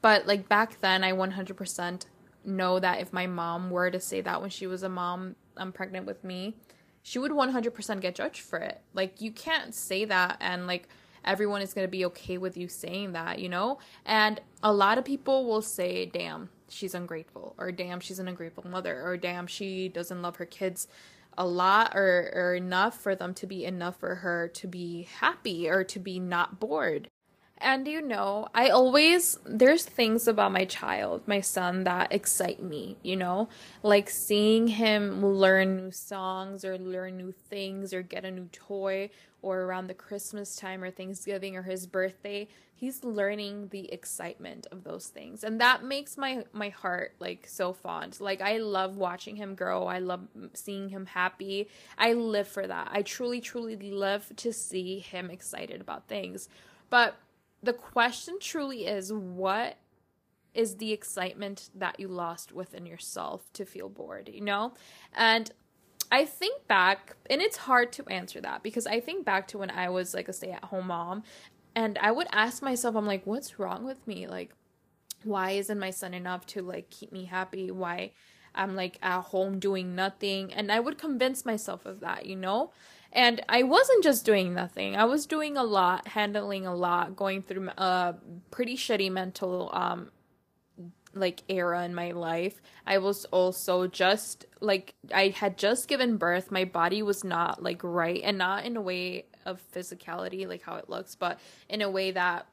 but 0.02 0.28
like 0.28 0.50
back 0.50 0.80
then 0.82 1.04
i 1.04 1.12
100% 1.12 2.06
know 2.44 2.80
that 2.80 3.00
if 3.00 3.14
my 3.14 3.28
mom 3.28 3.70
were 3.70 3.90
to 3.90 4.00
say 4.00 4.22
that 4.22 4.42
when 4.42 4.50
she 4.50 4.68
was 4.68 4.84
a 4.84 4.90
mom 4.90 5.36
i'm 5.56 5.72
pregnant 5.72 6.06
with 6.06 6.24
me 6.24 6.56
she 7.02 7.18
would 7.18 7.32
100% 7.32 8.02
get 8.02 8.16
judged 8.16 8.42
for 8.42 8.60
it 8.60 8.82
like 8.94 9.22
you 9.22 9.32
can't 9.32 9.74
say 9.74 10.04
that 10.04 10.38
and 10.42 10.68
like 10.68 10.90
everyone 11.28 11.62
is 11.62 11.74
going 11.74 11.86
to 11.86 11.92
be 11.92 12.06
okay 12.06 12.38
with 12.38 12.58
you 12.58 12.68
saying 12.68 13.12
that, 13.12 13.40
you 13.40 13.50
know? 13.50 13.78
And 14.06 14.42
a 14.64 14.74
lot 14.74 14.98
of 14.98 15.06
people 15.06 15.46
will 15.46 15.62
say, 15.62 16.08
damn, 16.08 16.50
she's 16.70 16.96
ungrateful, 16.96 17.54
or 17.58 17.72
damn, 17.72 18.00
she's 18.00 18.20
an 18.20 18.28
ungrateful 18.28 18.68
mother, 18.68 19.04
or 19.04 19.18
damn, 19.18 19.46
she 19.46 19.90
doesn't 19.90 20.22
love 20.22 20.38
her 20.38 20.46
kids 20.46 20.88
a 21.38 21.46
lot 21.46 21.92
or, 21.94 22.32
or 22.34 22.56
enough 22.56 23.00
for 23.00 23.16
them 23.16 23.34
to 23.36 23.46
be 23.46 23.64
enough 23.64 24.00
for 24.00 24.16
her 24.16 24.48
to 24.48 24.68
be 24.68 25.08
happy 25.20 25.70
or 25.70 25.84
to 25.84 26.00
be 26.00 26.20
not 26.20 26.60
bored. 26.60 27.10
And 27.60 27.88
you 27.88 28.02
know, 28.02 28.48
I 28.54 28.70
always, 28.70 29.40
there's 29.46 29.84
things 29.84 30.28
about 30.28 30.52
my 30.52 30.66
child, 30.66 31.24
my 31.26 31.42
son, 31.42 31.86
that 31.86 32.12
excite 32.12 32.62
me, 32.62 32.98
you 33.02 33.16
know? 33.16 33.50
Like 33.82 34.10
seeing 34.10 34.68
him 34.68 35.26
learn 35.26 35.78
new 35.78 35.92
songs 35.92 36.64
or 36.64 36.78
learn 36.78 37.18
new 37.18 37.32
things 37.32 37.94
or 37.94 38.02
get 38.02 38.26
a 38.26 38.32
new 38.32 38.48
toy 38.52 39.10
or 39.42 39.62
around 39.62 39.88
the 39.88 39.94
Christmas 39.94 40.56
time 40.56 40.84
or 40.84 40.92
Thanksgiving 40.92 41.56
or 41.56 41.64
his 41.64 41.88
birthday, 41.88 42.48
he's 42.76 43.04
learning 43.04 43.70
the 43.70 43.92
excitement 43.92 44.68
of 44.72 44.84
those 44.84 45.08
things. 45.08 45.44
And 45.44 45.60
that 45.62 45.84
makes 45.84 46.18
my 46.18 46.46
my 46.54 46.70
heart 46.70 47.16
like 47.20 47.48
so 47.48 47.74
fond. 47.74 48.20
Like 48.20 48.42
I 48.42 48.58
love 48.58 48.98
watching 48.98 49.36
him 49.36 49.56
grow. 49.56 49.86
I 49.86 50.00
love 50.00 50.22
seeing 50.54 50.90
him 50.90 51.06
happy. 51.06 51.70
I 51.98 52.14
live 52.14 52.48
for 52.48 52.66
that. 52.66 52.90
I 52.92 53.02
truly 53.02 53.42
truly 53.42 53.76
live 53.92 54.32
to 54.38 54.54
see 54.54 55.00
him 55.00 55.30
excited 55.30 55.82
about 55.82 56.08
things. 56.08 56.50
But 56.90 57.16
the 57.62 57.74
question 57.74 58.38
truly 58.40 58.86
is 58.86 59.12
what 59.12 59.78
is 60.54 60.78
the 60.78 60.92
excitement 60.92 61.70
that 61.76 62.00
you 62.00 62.08
lost 62.08 62.52
within 62.52 62.86
yourself 62.86 63.52
to 63.54 63.66
feel 63.66 63.90
bored, 63.90 64.30
you 64.32 64.42
know? 64.42 64.74
And 65.16 65.52
I 66.12 66.26
think 66.26 66.68
back, 66.68 67.16
and 67.30 67.42
it's 67.42 67.58
hard 67.58 67.92
to 67.94 68.08
answer 68.08 68.42
that 68.42 68.64
because 68.64 68.88
I 68.88 69.00
think 69.00 69.26
back 69.26 69.48
to 69.50 69.58
when 69.58 69.70
I 69.70 69.90
was 69.90 70.14
like 70.14 70.28
a 70.28 70.34
stay 70.34 70.52
at 70.52 70.64
home 70.66 70.88
mom, 70.88 71.24
and 71.76 72.00
I 72.00 72.12
would 72.12 72.28
ask 72.32 72.64
myself, 72.64 72.96
I'm 72.96 73.06
like, 73.06 73.28
what's 73.28 73.60
wrong 73.60 73.86
with 73.86 74.08
me? 74.08 74.26
Like, 74.26 74.52
why 75.24 75.52
isn't 75.52 75.80
my 75.80 75.92
son 75.92 76.14
enough 76.14 76.46
to 76.48 76.62
like 76.62 76.90
keep 76.90 77.12
me 77.12 77.26
happy? 77.26 77.70
Why 77.70 78.12
I'm 78.56 78.76
like 78.76 78.98
at 79.04 79.22
home 79.22 79.60
doing 79.60 79.94
nothing? 79.94 80.52
And 80.54 80.72
I 80.72 80.80
would 80.80 80.98
convince 80.98 81.46
myself 81.46 81.86
of 81.86 82.00
that, 82.00 82.26
you 82.26 82.36
know? 82.36 82.72
And 83.12 83.42
I 83.50 83.64
wasn't 83.64 84.04
just 84.04 84.26
doing 84.26 84.54
nothing. 84.54 84.96
I 84.96 85.06
was 85.06 85.26
doing 85.26 85.58
a 85.58 85.64
lot, 85.64 86.10
handling 86.10 86.68
a 86.68 86.76
lot, 86.76 87.16
going 87.16 87.42
through 87.42 87.70
a 87.78 88.16
pretty 88.52 88.76
shitty 88.76 89.12
mental 89.12 89.70
um 89.74 90.12
like 91.14 91.44
era 91.50 91.84
in 91.84 91.96
my 91.96 92.12
life. 92.12 92.62
I 92.86 93.00
was 93.00 93.26
also 93.26 93.88
just 93.88 94.46
like 94.62 94.94
I 95.14 95.30
had 95.30 95.58
just 95.58 95.88
given 95.88 96.18
birth. 96.18 96.52
My 96.52 96.66
body 96.66 97.02
was 97.02 97.24
not 97.24 97.64
like 97.64 97.82
right 97.84 98.22
and 98.24 98.38
not 98.38 98.66
in 98.66 98.78
a 98.78 98.82
way 98.82 99.26
of 99.46 99.62
physicality 99.74 100.48
like 100.48 100.62
how 100.62 100.76
it 100.76 100.90
looks, 100.90 101.16
but 101.16 101.40
in 101.70 101.82
a 101.82 101.90
way 101.90 102.12
that 102.12 102.48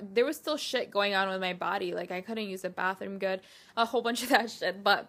there 0.00 0.24
was 0.24 0.36
still 0.36 0.56
shit 0.56 0.90
going 0.90 1.14
on 1.14 1.28
with 1.28 1.40
my 1.40 1.52
body. 1.52 1.94
Like 1.94 2.10
I 2.10 2.20
couldn't 2.20 2.48
use 2.48 2.62
the 2.62 2.70
bathroom 2.70 3.18
good, 3.18 3.40
a 3.76 3.84
whole 3.84 4.02
bunch 4.02 4.22
of 4.22 4.28
that 4.30 4.50
shit. 4.50 4.84
But 4.84 5.08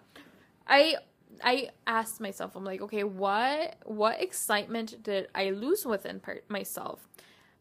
I 0.67 0.95
I 1.43 1.69
asked 1.85 2.21
myself, 2.21 2.55
I'm 2.55 2.63
like, 2.63 2.81
okay, 2.81 3.03
what 3.03 3.77
what 3.85 4.21
excitement 4.21 5.03
did 5.03 5.27
I 5.35 5.51
lose 5.51 5.85
within 5.85 6.19
part 6.19 6.49
myself 6.49 7.07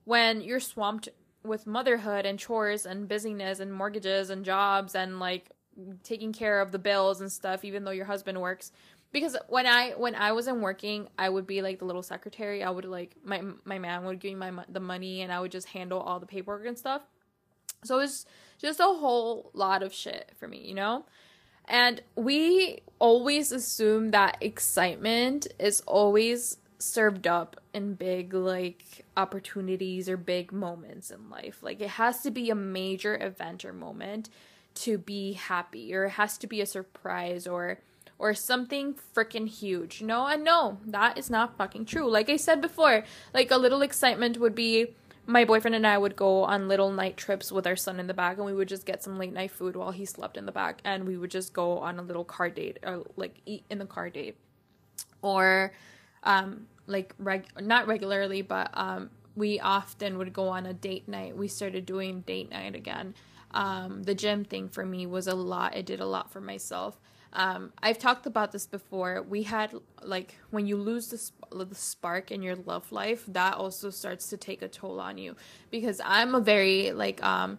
when 0.05 0.41
you're 0.41 0.61
swamped 0.61 1.09
with 1.43 1.67
motherhood 1.67 2.25
and 2.25 2.39
chores 2.39 2.87
and 2.87 3.09
busyness 3.09 3.61
and 3.61 3.73
mortgages 3.73 4.31
and 4.31 4.45
jobs 4.45 4.95
and 4.95 5.21
like 5.21 5.51
taking 6.03 6.33
care 6.33 6.61
of 6.61 6.73
the 6.73 6.79
bills 6.79 7.21
and 7.21 7.31
stuff 7.31 7.65
even 7.65 7.85
though 7.85 7.91
your 7.91 8.05
husband 8.05 8.41
works 8.41 8.71
because 9.15 9.37
when 9.49 9.65
I 9.65 9.93
when 9.93 10.17
I 10.17 10.33
wasn't 10.33 10.59
working, 10.59 11.09
I 11.17 11.29
would 11.29 11.47
be 11.47 11.63
like 11.63 11.79
the 11.79 11.85
little 11.85 12.03
secretary. 12.03 12.65
I 12.65 12.69
would 12.69 12.85
like 12.85 13.15
my 13.25 13.43
my 13.65 13.79
man 13.79 14.05
would 14.05 14.19
give 14.19 14.37
me 14.37 14.51
my 14.51 14.65
the 14.69 14.81
money, 14.81 15.23
and 15.23 15.33
I 15.33 15.41
would 15.41 15.53
just 15.53 15.69
handle 15.69 16.01
all 16.01 16.19
the 16.19 16.27
paperwork 16.27 16.67
and 16.67 16.77
stuff. 16.77 17.03
So 17.85 18.01
it's 18.01 18.27
just 18.59 18.81
a 18.81 18.83
whole 18.83 19.53
lot 19.55 19.85
of 19.85 19.95
shit 19.95 20.33
for 20.37 20.49
me, 20.49 20.59
you 20.67 20.75
know. 20.75 21.07
And 21.67 22.03
we 22.15 22.81
always 22.99 23.53
assume 23.53 24.11
that 24.11 24.37
excitement 24.41 25.47
is 25.59 25.81
always 25.83 26.59
served 26.79 27.27
up 27.27 27.61
in 27.73 27.95
big 27.95 28.35
like 28.35 29.05
opportunities 29.17 30.09
or 30.09 30.17
big 30.17 30.53
moments 30.53 31.11
in 31.11 31.31
life. 31.31 31.63
Like 31.63 31.81
it 31.81 31.91
has 31.91 32.21
to 32.23 32.31
be 32.31 32.51
a 32.51 32.55
major 32.55 33.17
event 33.21 33.65
or 33.65 33.73
moment 33.73 34.29
to 34.75 34.99
be 34.99 35.35
happy, 35.35 35.95
or 35.95 36.05
it 36.05 36.11
has 36.11 36.37
to 36.39 36.47
be 36.47 36.61
a 36.61 36.67
surprise 36.67 37.47
or 37.47 37.79
or 38.19 38.35
something 38.35 38.95
freaking 39.15 39.49
huge. 39.49 40.03
No, 40.03 40.27
and 40.27 40.45
no, 40.45 40.79
that 40.87 41.19
is 41.19 41.31
not 41.31 41.57
fucking 41.57 41.85
true. 41.85 42.09
Like 42.09 42.31
I 42.31 42.37
said 42.37 42.61
before, 42.61 43.05
like 43.33 43.51
a 43.51 43.57
little 43.57 43.83
excitement 43.83 44.39
would 44.39 44.55
be 44.55 44.95
my 45.27 45.45
boyfriend 45.45 45.75
and 45.75 45.87
I 45.87 45.97
would 45.97 46.17
go 46.17 46.45
on 46.45 46.69
little 46.69 46.93
night 46.93 47.17
trips 47.17 47.51
with 47.51 47.67
our 47.67 47.77
son 47.77 47.99
in 47.99 48.07
the 48.07 48.15
back 48.15 48.37
and 48.37 48.45
we 48.45 48.53
would 48.53 48.69
just 48.69 48.85
get 48.85 49.03
some 49.03 49.19
late 49.19 49.33
night 49.33 49.51
food 49.51 49.77
while 49.77 49.91
he 49.91 50.05
slept 50.05 50.37
in 50.37 50.47
the 50.47 50.53
back 50.53 50.81
and 50.85 51.07
we 51.07 51.17
would 51.17 51.31
just 51.31 51.53
go 51.53 51.79
on 51.79 51.99
a 51.99 52.03
little 52.03 52.25
car 52.25 52.51
date 52.51 52.79
or 52.83 53.05
like 53.17 53.41
eat 53.47 53.65
in 53.71 53.79
the 53.79 53.87
car 53.87 54.11
date. 54.11 54.37
Or 55.23 55.73
um 56.23 56.67
like 56.87 57.15
reg 57.19 57.47
not 57.61 57.87
regularly 57.87 58.43
but 58.43 58.71
um 58.75 59.11
we 59.37 59.59
often 59.59 60.19
would 60.19 60.33
go 60.33 60.49
on 60.49 60.67
a 60.67 60.75
date 60.75 61.09
night. 61.09 61.37
We 61.37 61.49
started 61.49 61.87
doing 61.87 62.21
date 62.23 62.51
night 62.51 62.75
again. 62.75 63.15
Um 63.53 64.03
the 64.03 64.15
gym 64.15 64.45
thing 64.45 64.69
for 64.69 64.85
me 64.85 65.07
was 65.07 65.27
a 65.27 65.35
lot. 65.35 65.75
It 65.75 65.87
did 65.87 66.01
a 66.01 66.07
lot 66.07 66.31
for 66.31 66.41
myself. 66.41 66.99
Um, 67.35 67.73
I've 67.83 67.99
talked 67.99 68.27
about 68.27 68.53
this 68.53 68.67
before. 68.67 69.23
We 69.29 69.43
had 69.43 69.73
like 70.03 70.37
when 70.51 70.67
you 70.67 70.77
lose 70.77 71.09
the, 71.09 71.19
sp- 71.19 71.51
the 71.51 71.75
spark 71.75 72.31
in 72.31 72.43
your 72.43 72.57
love 72.57 72.91
life, 72.93 73.25
that 73.29 73.55
also 73.55 73.91
starts 73.91 74.31
to 74.31 74.37
take 74.37 74.63
a 74.63 74.69
toll 74.69 75.01
on 75.01 75.19
you. 75.19 75.37
Because 75.71 76.01
I'm 76.05 76.35
a 76.35 76.41
very 76.41 76.93
like 76.93 77.23
um, 77.25 77.59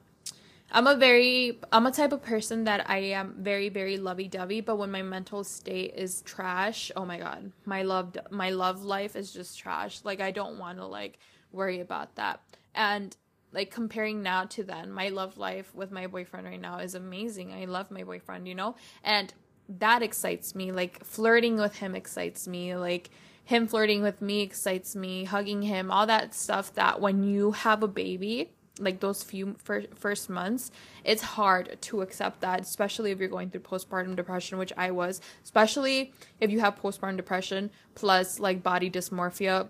I'm 0.71 0.87
a 0.87 0.95
very 0.95 1.59
I'm 1.71 1.85
a 1.85 1.91
type 1.91 2.13
of 2.13 2.23
person 2.23 2.63
that 2.63 2.89
I 2.89 2.97
am 2.97 3.35
very 3.39 3.69
very 3.69 3.97
lovey 3.97 4.27
dovey. 4.27 4.61
But 4.61 4.77
when 4.77 4.91
my 4.91 5.01
mental 5.01 5.43
state 5.43 5.93
is 5.95 6.21
trash, 6.21 6.91
oh 6.95 7.05
my 7.05 7.17
god, 7.17 7.51
my 7.65 7.83
love 7.83 8.15
my 8.31 8.51
love 8.51 8.83
life 8.83 9.15
is 9.15 9.33
just 9.33 9.59
trash. 9.59 9.99
Like 10.03 10.21
I 10.21 10.31
don't 10.31 10.57
want 10.57 10.77
to 10.77 10.85
like 10.85 11.19
worry 11.51 11.81
about 11.81 12.15
that. 12.15 12.39
And 12.73 13.15
like 13.51 13.71
comparing 13.71 14.21
now 14.21 14.43
to 14.45 14.63
then, 14.63 14.91
my 14.91 15.09
love 15.09 15.37
life 15.37 15.73
with 15.73 15.91
my 15.91 16.07
boyfriend 16.07 16.45
right 16.45 16.59
now 16.59 16.79
is 16.79 16.95
amazing. 16.95 17.53
I 17.53 17.65
love 17.65 17.89
my 17.89 18.03
boyfriend, 18.03 18.47
you 18.47 18.55
know, 18.55 18.75
and 19.03 19.33
that 19.67 20.01
excites 20.01 20.55
me. 20.55 20.71
Like 20.71 21.03
flirting 21.03 21.57
with 21.57 21.75
him 21.77 21.95
excites 21.95 22.47
me. 22.47 22.75
Like 22.75 23.09
him 23.43 23.67
flirting 23.67 24.01
with 24.01 24.21
me 24.21 24.41
excites 24.41 24.95
me. 24.95 25.23
Hugging 25.23 25.61
him, 25.61 25.91
all 25.91 26.07
that 26.07 26.33
stuff 26.33 26.73
that 26.75 27.01
when 27.01 27.23
you 27.23 27.51
have 27.51 27.83
a 27.83 27.87
baby, 27.87 28.51
like 28.79 28.99
those 28.99 29.23
few 29.23 29.55
fir- 29.63 29.87
first 29.95 30.29
months, 30.29 30.71
it's 31.03 31.21
hard 31.21 31.77
to 31.81 32.01
accept 32.01 32.41
that, 32.41 32.61
especially 32.61 33.11
if 33.11 33.19
you're 33.19 33.29
going 33.29 33.49
through 33.49 33.61
postpartum 33.61 34.15
depression, 34.15 34.57
which 34.57 34.73
I 34.75 34.91
was, 34.91 35.21
especially 35.43 36.13
if 36.39 36.51
you 36.51 36.59
have 36.59 36.81
postpartum 36.81 37.17
depression 37.17 37.69
plus 37.93 38.39
like 38.39 38.63
body 38.63 38.89
dysmorphia 38.89 39.69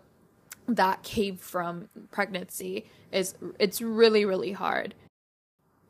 that 0.67 1.03
came 1.03 1.37
from 1.37 1.89
pregnancy 2.11 2.85
is 3.11 3.35
it's 3.59 3.81
really 3.81 4.25
really 4.25 4.51
hard. 4.51 4.95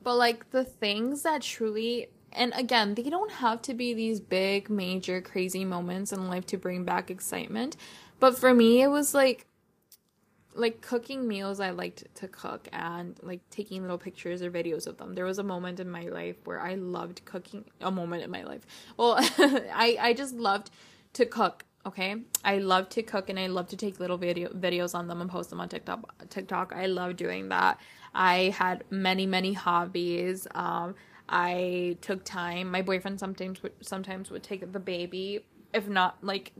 But 0.03 0.15
like 0.15 0.51
the 0.51 0.63
things 0.63 1.23
that 1.23 1.41
truly 1.41 2.09
and 2.35 2.53
again, 2.55 2.95
they 2.95 3.03
don't 3.03 3.31
have 3.31 3.61
to 3.63 3.73
be 3.73 3.93
these 3.93 4.19
big, 4.19 4.69
major, 4.69 5.21
crazy 5.21 5.65
moments 5.65 6.11
in 6.11 6.27
life 6.27 6.45
to 6.47 6.57
bring 6.57 6.83
back 6.83 7.09
excitement. 7.09 7.77
But 8.19 8.37
for 8.37 8.53
me, 8.53 8.81
it 8.81 8.87
was 8.87 9.13
like 9.13 9.47
like 10.55 10.81
cooking 10.81 11.27
meals 11.27 11.59
I 11.59 11.71
liked 11.71 12.05
to 12.15 12.27
cook 12.29 12.69
and 12.71 13.19
like 13.21 13.41
taking 13.49 13.81
little 13.81 13.97
pictures 13.97 14.41
or 14.41 14.49
videos 14.49 14.87
of 14.87 14.97
them. 14.97 15.13
There 15.13 15.25
was 15.25 15.37
a 15.37 15.43
moment 15.43 15.79
in 15.79 15.89
my 15.91 16.03
life 16.03 16.37
where 16.45 16.61
I 16.61 16.75
loved 16.75 17.25
cooking 17.25 17.65
a 17.81 17.91
moment 17.91 18.23
in 18.23 18.31
my 18.31 18.43
life. 18.43 18.61
Well, 18.97 19.17
I 19.37 19.97
I 19.99 20.13
just 20.13 20.33
loved 20.35 20.71
to 21.13 21.25
cook, 21.25 21.65
okay? 21.85 22.15
I 22.43 22.59
love 22.59 22.89
to 22.89 23.03
cook 23.03 23.29
and 23.29 23.37
I 23.37 23.47
love 23.47 23.67
to 23.67 23.77
take 23.77 23.99
little 23.99 24.17
video 24.17 24.49
videos 24.49 24.95
on 24.95 25.07
them 25.07 25.21
and 25.21 25.29
post 25.29 25.49
them 25.49 25.59
on 25.59 25.69
TikTok 25.69 26.29
TikTok. 26.29 26.73
I 26.73 26.85
love 26.85 27.17
doing 27.17 27.49
that. 27.49 27.79
I 28.13 28.55
had 28.57 28.85
many 28.89 29.25
many 29.25 29.53
hobbies. 29.53 30.47
Um 30.55 30.95
I 31.27 31.97
took 32.01 32.23
time. 32.23 32.71
My 32.71 32.81
boyfriend 32.81 33.19
sometimes 33.19 33.63
would, 33.63 33.73
sometimes 33.81 34.29
would 34.31 34.43
take 34.43 34.71
the 34.71 34.79
baby, 34.79 35.45
if 35.73 35.87
not 35.87 36.17
like 36.21 36.53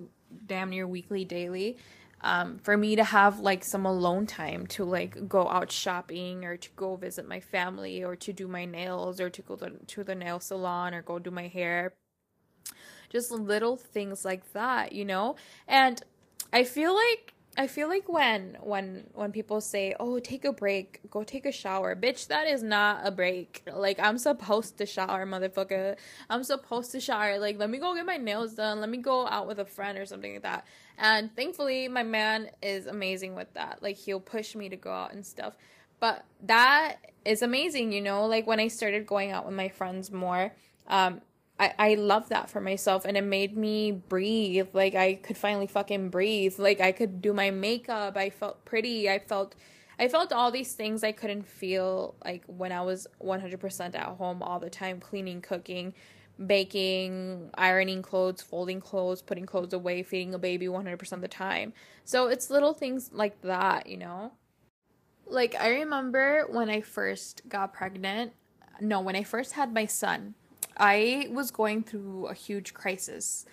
damn 0.48 0.70
near 0.70 0.88
weekly, 0.88 1.26
daily. 1.26 1.78
Um, 2.22 2.58
for 2.58 2.76
me 2.76 2.96
to 2.96 3.04
have 3.04 3.40
like 3.40 3.64
some 3.64 3.86
alone 3.86 4.26
time 4.26 4.66
to 4.68 4.84
like 4.84 5.28
go 5.28 5.48
out 5.48 5.72
shopping 5.72 6.44
or 6.44 6.58
to 6.58 6.70
go 6.76 6.96
visit 6.96 7.28
my 7.28 7.40
family 7.40 8.04
or 8.04 8.16
to 8.16 8.34
do 8.34 8.48
my 8.48 8.66
nails 8.66 9.22
or 9.22 9.30
to 9.30 9.42
go 9.44 9.56
to, 9.58 9.72
to 9.86 10.04
the 10.04 10.16
nail 10.16 10.40
salon 10.40 10.96
or 10.96 11.04
go 11.04 11.20
do 11.20 11.30
my 11.30 11.48
hair 11.48 11.94
just 13.10 13.30
little 13.30 13.78
things 13.78 14.26
like 14.26 14.54
that 14.54 14.92
you 14.92 15.06
know 15.06 15.36
and 15.68 16.02
i 16.52 16.64
feel 16.64 16.96
like 16.96 17.35
I 17.58 17.68
feel 17.68 17.88
like 17.88 18.10
when 18.10 18.58
when 18.62 19.08
when 19.14 19.32
people 19.32 19.62
say, 19.62 19.96
"Oh, 20.00 20.20
take 20.20 20.44
a 20.44 20.52
break, 20.52 21.00
go 21.10 21.24
take 21.24 21.46
a 21.46 21.52
shower," 21.52 21.96
bitch, 21.96 22.28
that 22.28 22.48
is 22.48 22.62
not 22.62 23.08
a 23.08 23.12
break. 23.12 23.64
Like 23.72 24.00
I'm 24.00 24.18
supposed 24.18 24.78
to 24.80 24.86
shower, 24.86 25.26
motherfucker. 25.26 25.96
I'm 26.30 26.44
supposed 26.44 26.92
to 26.92 27.00
shower. 27.00 27.40
Like 27.40 27.58
let 27.58 27.70
me 27.70 27.78
go 27.78 27.96
get 27.96 28.06
my 28.06 28.18
nails 28.18 28.56
done. 28.56 28.82
Let 28.82 28.90
me 28.90 28.98
go 28.98 29.26
out 29.28 29.48
with 29.48 29.60
a 29.60 29.66
friend 29.66 29.98
or 29.98 30.06
something 30.06 30.34
like 30.34 30.44
that. 30.44 30.66
And 30.98 31.34
thankfully, 31.36 31.88
my 31.88 32.04
man 32.04 32.50
is 32.62 32.88
amazing 32.88 33.36
with 33.36 33.54
that. 33.54 33.82
Like 33.82 33.96
he'll 33.96 34.20
push 34.20 34.56
me 34.56 34.68
to 34.70 34.76
go 34.76 34.92
out 34.92 35.14
and 35.14 35.26
stuff. 35.26 35.56
But 36.00 36.26
that 36.44 36.98
is 37.24 37.42
amazing, 37.42 37.94
you 37.94 38.02
know. 38.02 38.26
Like 38.26 38.46
when 38.48 38.60
I 38.60 38.68
started 38.68 39.08
going 39.08 39.32
out 39.32 39.46
with 39.46 39.56
my 39.56 39.70
friends 39.70 40.12
more, 40.12 40.52
um, 40.88 41.22
I, 41.60 41.74
I 41.80 41.96
love 41.96 42.30
that 42.30 42.50
for 42.50 42.60
myself 42.60 43.06
and 43.06 43.16
it 43.16 43.24
made 43.24 43.56
me 43.56 43.92
breathe. 43.92 44.68
Like 44.74 44.96
I 44.96 45.16
could 45.16 45.38
finally 45.38 45.68
fucking 45.68 46.10
breathe. 46.10 46.60
Like 46.60 46.82
I 46.82 46.92
could 46.92 47.22
do 47.22 47.34
my 47.34 47.52
makeup. 47.52 48.18
I 48.18 48.30
felt 48.30 48.66
pretty. 48.66 49.10
I 49.10 49.20
felt 49.20 49.56
I 49.98 50.10
felt 50.10 50.34
all 50.34 50.52
these 50.52 50.74
things 50.74 51.04
I 51.04 51.14
couldn't 51.14 51.48
feel 51.48 52.16
like 52.26 52.44
when 52.48 52.74
I 52.74 52.82
was 52.82 53.08
100% 53.24 53.96
at 53.96 54.04
home 54.04 54.44
all 54.44 54.60
the 54.60 54.70
time 54.70 55.00
cleaning, 55.00 55.42
cooking, 55.42 55.94
baking, 56.46 57.50
ironing 57.58 58.02
clothes, 58.02 58.42
folding 58.42 58.82
clothes, 58.82 59.22
putting 59.22 59.46
clothes 59.46 59.72
away, 59.72 60.04
feeding 60.04 60.34
a 60.34 60.40
baby 60.40 60.68
100% 60.68 61.12
of 61.14 61.22
the 61.22 61.30
time. 61.30 61.72
So 62.04 62.28
it's 62.28 62.50
little 62.50 62.74
things 62.74 63.12
like 63.14 63.42
that, 63.44 63.88
you 63.88 63.96
know? 63.96 64.34
Like 65.26 65.56
I 65.56 65.70
remember 65.70 66.46
when 66.50 66.70
I 66.70 66.82
first 66.82 67.44
got 67.48 67.74
pregnant, 67.74 68.34
no, 68.82 69.00
when 69.00 69.16
I 69.16 69.24
first 69.24 69.54
had 69.54 69.74
my 69.74 69.86
son, 69.86 70.36
I 70.78 71.28
was 71.32 71.52
going 71.52 71.84
through 71.84 72.28
a 72.28 72.34
huge 72.34 72.74
crisis. 72.74 73.46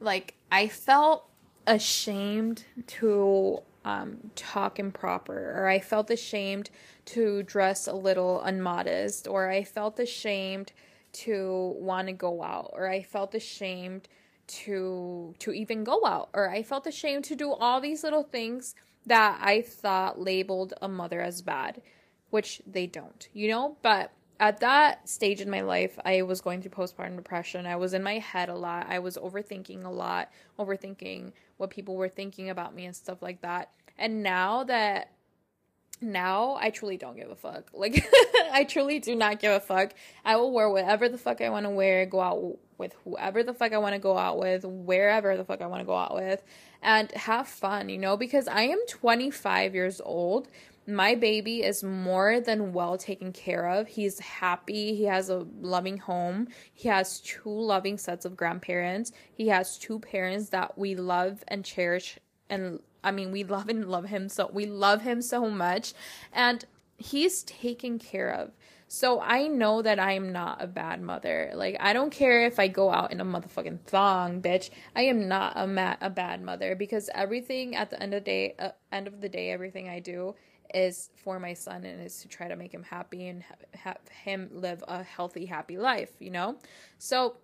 Like 0.00 0.34
I 0.50 0.68
felt 0.68 1.28
ashamed 1.66 2.64
to 2.86 3.60
um, 3.84 4.30
talk 4.36 4.78
improper, 4.78 5.54
or 5.56 5.68
I 5.68 5.80
felt 5.80 6.10
ashamed 6.10 6.70
to 7.06 7.42
dress 7.42 7.86
a 7.86 7.94
little 7.94 8.40
unmodest, 8.40 9.28
or 9.28 9.50
I 9.50 9.64
felt 9.64 9.98
ashamed 9.98 10.72
to 11.12 11.74
want 11.78 12.06
to 12.08 12.12
go 12.12 12.42
out, 12.42 12.70
or 12.72 12.88
I 12.88 13.02
felt 13.02 13.34
ashamed 13.34 14.08
to 14.46 15.34
to 15.38 15.52
even 15.52 15.84
go 15.84 16.04
out, 16.04 16.30
or 16.32 16.50
I 16.50 16.62
felt 16.62 16.86
ashamed 16.86 17.24
to 17.24 17.36
do 17.36 17.52
all 17.52 17.80
these 17.80 18.04
little 18.04 18.24
things 18.24 18.74
that 19.06 19.40
I 19.42 19.62
thought 19.62 20.20
labeled 20.20 20.74
a 20.80 20.88
mother 20.88 21.20
as 21.20 21.42
bad, 21.42 21.82
which 22.30 22.62
they 22.66 22.86
don't, 22.86 23.28
you 23.32 23.48
know. 23.48 23.76
But 23.82 24.12
at 24.42 24.58
that 24.58 25.08
stage 25.08 25.40
in 25.40 25.48
my 25.48 25.60
life, 25.60 25.96
I 26.04 26.22
was 26.22 26.40
going 26.40 26.62
through 26.62 26.72
postpartum 26.72 27.14
depression. 27.14 27.64
I 27.64 27.76
was 27.76 27.94
in 27.94 28.02
my 28.02 28.18
head 28.18 28.48
a 28.48 28.56
lot. 28.56 28.86
I 28.88 28.98
was 28.98 29.16
overthinking 29.16 29.84
a 29.84 29.88
lot, 29.88 30.32
overthinking 30.58 31.30
what 31.58 31.70
people 31.70 31.94
were 31.94 32.08
thinking 32.08 32.50
about 32.50 32.74
me 32.74 32.84
and 32.86 32.96
stuff 32.96 33.22
like 33.22 33.40
that. 33.42 33.70
And 33.96 34.24
now 34.24 34.64
that 34.64 35.12
now 36.00 36.56
I 36.60 36.70
truly 36.70 36.96
don't 36.96 37.16
give 37.16 37.30
a 37.30 37.36
fuck. 37.36 37.70
Like 37.72 38.04
I 38.52 38.64
truly 38.64 38.98
do 38.98 39.14
not 39.14 39.38
give 39.38 39.52
a 39.52 39.60
fuck. 39.60 39.94
I 40.24 40.34
will 40.34 40.50
wear 40.50 40.68
whatever 40.68 41.08
the 41.08 41.18
fuck 41.18 41.40
I 41.40 41.48
want 41.48 41.66
to 41.66 41.70
wear, 41.70 42.04
go 42.04 42.20
out 42.20 42.58
with 42.78 42.96
whoever 43.04 43.44
the 43.44 43.54
fuck 43.54 43.72
I 43.72 43.78
want 43.78 43.94
to 43.94 44.00
go 44.00 44.18
out 44.18 44.40
with, 44.40 44.64
wherever 44.64 45.36
the 45.36 45.44
fuck 45.44 45.62
I 45.62 45.66
want 45.68 45.82
to 45.82 45.86
go 45.86 45.96
out 45.96 46.16
with, 46.16 46.42
and 46.82 47.12
have 47.12 47.46
fun, 47.46 47.88
you 47.88 47.98
know, 47.98 48.16
because 48.16 48.48
I 48.48 48.62
am 48.62 48.84
25 48.88 49.76
years 49.76 50.00
old 50.04 50.48
my 50.86 51.14
baby 51.14 51.62
is 51.62 51.84
more 51.84 52.40
than 52.40 52.72
well 52.72 52.98
taken 52.98 53.32
care 53.32 53.68
of. 53.68 53.88
He's 53.88 54.18
happy. 54.18 54.94
He 54.94 55.04
has 55.04 55.28
a 55.28 55.46
loving 55.60 55.98
home. 55.98 56.48
He 56.72 56.88
has 56.88 57.20
two 57.20 57.48
loving 57.50 57.98
sets 57.98 58.24
of 58.24 58.36
grandparents. 58.36 59.12
He 59.32 59.48
has 59.48 59.78
two 59.78 60.00
parents 60.00 60.48
that 60.50 60.76
we 60.76 60.94
love 60.94 61.44
and 61.48 61.64
cherish 61.64 62.18
and 62.50 62.80
I 63.04 63.10
mean, 63.10 63.32
we 63.32 63.42
love 63.42 63.68
and 63.68 63.88
love 63.88 64.06
him 64.06 64.28
so 64.28 64.50
we 64.52 64.66
love 64.66 65.02
him 65.02 65.22
so 65.22 65.48
much. 65.48 65.94
And 66.32 66.64
he's 66.96 67.42
taken 67.42 67.98
care 67.98 68.32
of. 68.32 68.52
So 68.88 69.20
I 69.22 69.46
know 69.46 69.80
that 69.80 69.98
I 69.98 70.12
am 70.12 70.32
not 70.32 70.60
a 70.62 70.66
bad 70.66 71.00
mother. 71.00 71.50
Like 71.54 71.76
I 71.80 71.92
don't 71.94 72.10
care 72.10 72.44
if 72.44 72.58
I 72.58 72.68
go 72.68 72.90
out 72.90 73.10
in 73.10 73.20
a 73.20 73.24
motherfucking 73.24 73.80
thong, 73.86 74.42
bitch. 74.42 74.68
I 74.94 75.02
am 75.02 75.28
not 75.28 75.54
a 75.56 75.66
ma- 75.66 75.96
a 76.00 76.10
bad 76.10 76.42
mother 76.42 76.74
because 76.74 77.08
everything 77.14 77.74
at 77.74 77.88
the 77.88 78.02
end 78.02 78.12
of 78.12 78.22
the 78.22 78.30
day, 78.30 78.54
uh, 78.58 78.70
end 78.92 79.06
of 79.06 79.20
the 79.22 79.30
day, 79.30 79.50
everything 79.50 79.88
I 79.88 80.00
do 80.00 80.34
is 80.74 81.10
for 81.16 81.38
my 81.38 81.54
son 81.54 81.84
and 81.84 82.04
is 82.04 82.20
to 82.22 82.28
try 82.28 82.48
to 82.48 82.56
make 82.56 82.72
him 82.72 82.82
happy 82.82 83.28
and 83.28 83.44
have, 83.74 83.98
him 84.10 84.48
live 84.52 84.82
a 84.88 85.02
healthy, 85.02 85.46
happy 85.46 85.78
life. 85.78 86.10
You 86.18 86.30
know, 86.30 86.56
so. 86.98 87.36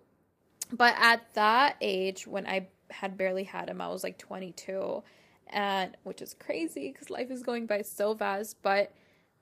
But 0.71 0.93
at 0.99 1.33
that 1.33 1.77
age, 1.81 2.27
when 2.27 2.45
I 2.45 2.67
had 2.91 3.17
barely 3.17 3.43
had 3.43 3.69
him, 3.69 3.81
I 3.81 3.87
was 3.87 4.03
like 4.03 4.19
22, 4.19 5.01
and 5.47 5.97
which 6.03 6.21
is 6.21 6.35
crazy 6.35 6.91
because 6.91 7.09
life 7.09 7.31
is 7.31 7.41
going 7.41 7.65
by 7.65 7.81
so 7.81 8.15
fast. 8.15 8.57
But 8.61 8.91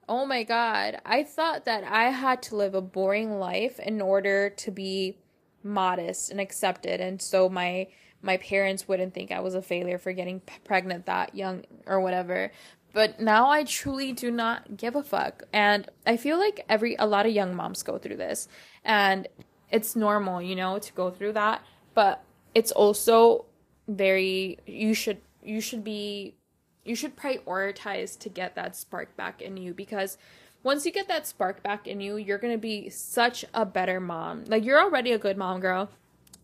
oh 0.08 0.24
my 0.24 0.42
god, 0.42 1.00
I 1.04 1.24
thought 1.24 1.66
that 1.66 1.84
I 1.84 2.04
had 2.04 2.42
to 2.44 2.56
live 2.56 2.74
a 2.74 2.80
boring 2.80 3.38
life 3.38 3.78
in 3.78 4.00
order 4.00 4.48
to 4.48 4.70
be 4.70 5.18
modest 5.62 6.30
and 6.30 6.40
accepted 6.40 7.00
and 7.00 7.20
so 7.20 7.48
my 7.48 7.88
my 8.20 8.36
parents 8.38 8.88
wouldn't 8.88 9.14
think 9.14 9.30
I 9.30 9.40
was 9.40 9.54
a 9.54 9.62
failure 9.62 9.98
for 9.98 10.12
getting 10.12 10.40
p- 10.40 10.54
pregnant 10.64 11.06
that 11.06 11.34
young 11.34 11.64
or 11.86 12.00
whatever. 12.00 12.50
But 12.92 13.20
now 13.20 13.48
I 13.48 13.64
truly 13.64 14.12
do 14.12 14.30
not 14.30 14.76
give 14.76 14.96
a 14.96 15.02
fuck. 15.02 15.42
And 15.52 15.88
I 16.06 16.16
feel 16.16 16.38
like 16.38 16.64
every 16.68 16.96
a 16.96 17.06
lot 17.06 17.26
of 17.26 17.32
young 17.32 17.54
moms 17.54 17.82
go 17.82 17.98
through 17.98 18.16
this 18.16 18.48
and 18.84 19.28
it's 19.70 19.94
normal, 19.94 20.40
you 20.40 20.56
know, 20.56 20.78
to 20.78 20.92
go 20.94 21.10
through 21.10 21.34
that, 21.34 21.62
but 21.94 22.24
it's 22.54 22.72
also 22.72 23.44
very 23.86 24.58
you 24.66 24.94
should 24.94 25.18
you 25.42 25.60
should 25.60 25.84
be 25.84 26.34
you 26.84 26.94
should 26.94 27.16
prioritize 27.16 28.18
to 28.18 28.28
get 28.28 28.54
that 28.54 28.74
spark 28.74 29.14
back 29.16 29.42
in 29.42 29.56
you 29.56 29.74
because 29.74 30.16
once 30.62 30.84
you 30.84 30.92
get 30.92 31.06
that 31.08 31.26
spark 31.26 31.62
back 31.62 31.86
in 31.86 32.00
you, 32.00 32.16
you're 32.16 32.38
going 32.38 32.52
to 32.52 32.58
be 32.58 32.88
such 32.88 33.44
a 33.54 33.64
better 33.64 34.00
mom. 34.00 34.44
Like 34.46 34.64
you're 34.64 34.80
already 34.80 35.12
a 35.12 35.18
good 35.18 35.36
mom, 35.36 35.60
girl. 35.60 35.90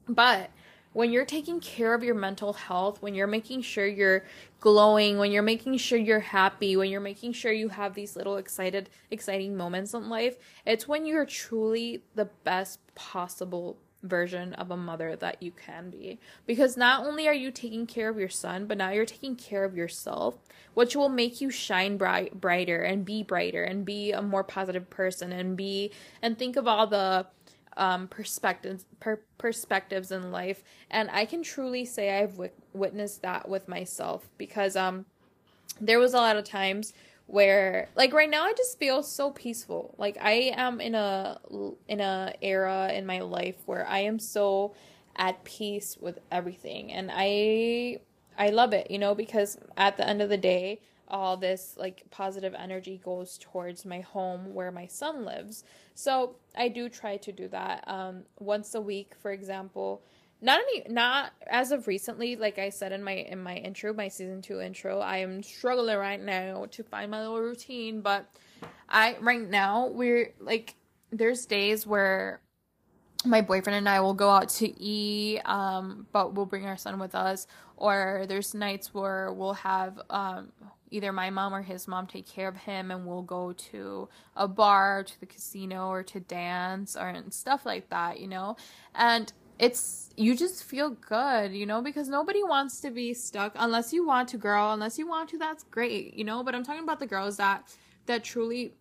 But 0.08 0.50
when 0.94 1.12
you're 1.12 1.26
taking 1.26 1.60
care 1.60 1.92
of 1.92 2.02
your 2.02 2.14
mental 2.14 2.54
health, 2.54 3.02
when 3.02 3.14
you're 3.14 3.26
making 3.26 3.60
sure 3.60 3.86
you're 3.86 4.24
glowing, 4.60 5.18
when 5.18 5.30
you're 5.30 5.42
making 5.42 5.76
sure 5.76 5.98
you're 5.98 6.20
happy, 6.20 6.76
when 6.76 6.88
you're 6.88 7.00
making 7.00 7.32
sure 7.32 7.52
you 7.52 7.68
have 7.68 7.94
these 7.94 8.16
little 8.16 8.38
excited 8.38 8.88
exciting 9.10 9.56
moments 9.56 9.92
in 9.92 10.08
life, 10.08 10.36
it's 10.64 10.88
when 10.88 11.04
you're 11.04 11.26
truly 11.26 12.02
the 12.14 12.30
best 12.44 12.78
possible 12.94 13.76
version 14.04 14.52
of 14.54 14.70
a 14.70 14.76
mother 14.76 15.16
that 15.16 15.42
you 15.42 15.50
can 15.50 15.90
be. 15.90 16.18
Because 16.46 16.76
not 16.76 17.04
only 17.04 17.26
are 17.26 17.34
you 17.34 17.50
taking 17.50 17.86
care 17.86 18.08
of 18.08 18.18
your 18.18 18.28
son, 18.28 18.66
but 18.66 18.78
now 18.78 18.90
you're 18.90 19.04
taking 19.04 19.34
care 19.34 19.64
of 19.64 19.76
yourself, 19.76 20.36
which 20.74 20.94
will 20.94 21.08
make 21.08 21.40
you 21.40 21.50
shine 21.50 21.96
bright, 21.96 22.40
brighter 22.40 22.82
and 22.82 23.04
be 23.04 23.22
brighter 23.22 23.64
and 23.64 23.84
be 23.84 24.12
a 24.12 24.22
more 24.22 24.44
positive 24.44 24.88
person 24.90 25.32
and 25.32 25.56
be 25.56 25.90
and 26.22 26.38
think 26.38 26.56
of 26.56 26.68
all 26.68 26.86
the 26.86 27.26
um, 27.76 28.08
perspectives 28.08 28.86
per- 29.00 29.22
perspectives 29.38 30.10
in 30.10 30.30
life. 30.30 30.62
And 30.90 31.10
I 31.10 31.24
can 31.24 31.42
truly 31.42 31.84
say 31.84 32.18
I've 32.18 32.32
w- 32.32 32.50
witnessed 32.72 33.22
that 33.22 33.48
with 33.48 33.68
myself 33.68 34.28
because 34.38 34.76
um, 34.76 35.06
there 35.80 35.98
was 35.98 36.14
a 36.14 36.18
lot 36.18 36.36
of 36.36 36.44
times 36.44 36.92
where 37.26 37.88
like 37.96 38.12
right 38.12 38.28
now 38.28 38.44
I 38.44 38.52
just 38.52 38.78
feel 38.78 39.02
so 39.02 39.30
peaceful. 39.30 39.94
Like 39.98 40.18
I 40.20 40.52
am 40.54 40.80
in 40.80 40.94
a 40.94 41.40
in 41.88 42.00
a 42.00 42.34
era 42.42 42.92
in 42.92 43.06
my 43.06 43.20
life 43.20 43.56
where 43.66 43.86
I 43.86 44.00
am 44.00 44.18
so 44.18 44.74
at 45.16 45.44
peace 45.44 45.96
with 46.00 46.18
everything 46.30 46.92
and 46.92 47.10
I 47.12 48.00
I 48.36 48.50
love 48.50 48.72
it, 48.72 48.90
you 48.90 48.98
know, 48.98 49.14
because 49.14 49.58
at 49.76 49.96
the 49.96 50.06
end 50.06 50.20
of 50.20 50.28
the 50.28 50.36
day, 50.36 50.80
all 51.14 51.36
this 51.36 51.76
like 51.78 52.02
positive 52.10 52.54
energy 52.54 53.00
goes 53.02 53.38
towards 53.38 53.86
my 53.86 54.00
home 54.00 54.52
where 54.52 54.72
my 54.72 54.86
son 54.86 55.24
lives. 55.24 55.64
So, 55.94 56.36
I 56.56 56.68
do 56.68 56.88
try 56.88 57.16
to 57.18 57.32
do 57.32 57.48
that 57.48 57.84
um 57.86 58.24
once 58.38 58.74
a 58.74 58.80
week, 58.80 59.14
for 59.22 59.30
example, 59.32 60.02
not 60.44 60.60
any 60.60 60.82
not 60.88 61.32
as 61.46 61.72
of 61.72 61.86
recently 61.86 62.36
like 62.36 62.58
i 62.58 62.68
said 62.68 62.92
in 62.92 63.02
my 63.02 63.12
in 63.12 63.42
my 63.42 63.56
intro 63.56 63.94
my 63.94 64.08
season 64.08 64.42
two 64.42 64.60
intro 64.60 65.00
i 65.00 65.16
am 65.16 65.42
struggling 65.42 65.96
right 65.96 66.20
now 66.20 66.66
to 66.70 66.82
find 66.82 67.10
my 67.10 67.20
little 67.20 67.40
routine 67.40 68.02
but 68.02 68.28
i 68.88 69.16
right 69.20 69.48
now 69.48 69.86
we're 69.86 70.34
like 70.40 70.74
there's 71.10 71.46
days 71.46 71.86
where 71.86 72.40
my 73.24 73.40
boyfriend 73.40 73.76
and 73.76 73.88
i 73.88 74.00
will 74.00 74.12
go 74.12 74.28
out 74.28 74.50
to 74.50 74.68
eat 74.78 75.40
um 75.46 76.06
but 76.12 76.34
we'll 76.34 76.46
bring 76.46 76.66
our 76.66 76.76
son 76.76 76.98
with 76.98 77.14
us 77.14 77.46
or 77.78 78.26
there's 78.28 78.54
nights 78.54 78.92
where 78.92 79.32
we'll 79.32 79.54
have 79.54 79.98
um 80.10 80.52
either 80.94 81.12
my 81.12 81.30
mom 81.30 81.54
or 81.54 81.62
his 81.62 81.88
mom 81.88 82.06
take 82.06 82.26
care 82.26 82.48
of 82.48 82.56
him 82.56 82.90
and 82.90 83.06
we'll 83.06 83.22
go 83.22 83.52
to 83.52 84.08
a 84.36 84.46
bar 84.46 85.04
to 85.04 85.20
the 85.20 85.26
casino 85.26 85.88
or 85.88 86.02
to 86.02 86.20
dance 86.20 86.96
or 86.96 87.08
and 87.08 87.32
stuff 87.32 87.66
like 87.66 87.88
that 87.90 88.20
you 88.20 88.28
know? 88.28 88.56
And 88.94 89.32
it's 89.58 90.10
you 90.16 90.36
just 90.36 90.64
feel 90.64 90.90
good, 90.90 91.52
you 91.52 91.66
know, 91.66 91.80
because 91.80 92.08
nobody 92.08 92.42
wants 92.42 92.80
to 92.80 92.90
be 92.90 93.14
stuck. 93.14 93.52
Unless 93.56 93.92
you 93.92 94.06
want 94.06 94.28
to 94.30 94.38
girl, 94.38 94.72
unless 94.72 94.98
you 94.98 95.08
want 95.08 95.28
to 95.30 95.38
that's 95.38 95.62
great, 95.64 96.14
you 96.14 96.24
know, 96.24 96.42
but 96.42 96.54
I'm 96.54 96.64
talking 96.64 96.82
about 96.82 97.00
the 97.00 97.06
girls 97.06 97.36
that 97.36 97.64
that 98.06 98.24
truly 98.24 98.74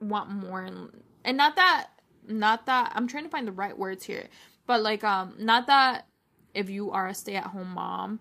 want 0.00 0.30
more 0.30 0.62
and, 0.62 1.02
and 1.24 1.36
not 1.36 1.56
that 1.56 1.88
not 2.26 2.66
that 2.66 2.92
I'm 2.94 3.06
trying 3.06 3.24
to 3.24 3.30
find 3.30 3.46
the 3.46 3.52
right 3.52 3.76
words 3.76 4.04
here, 4.04 4.28
but 4.66 4.82
like 4.82 5.04
um 5.04 5.34
not 5.38 5.66
that 5.66 6.06
if 6.54 6.70
you 6.70 6.90
are 6.92 7.08
a 7.08 7.14
stay-at-home 7.14 7.70
mom 7.74 8.20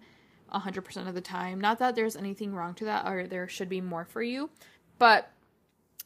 100% 0.54 1.08
of 1.08 1.16
the 1.16 1.22
time, 1.22 1.60
not 1.60 1.80
that 1.80 1.96
there's 1.96 2.16
anything 2.16 2.54
wrong 2.54 2.74
to 2.76 2.86
that 2.86 3.08
or 3.08 3.28
there 3.28 3.48
should 3.48 3.70
be 3.70 3.82
more 3.82 4.06
for 4.06 4.22
you, 4.22 4.50
but 5.00 5.32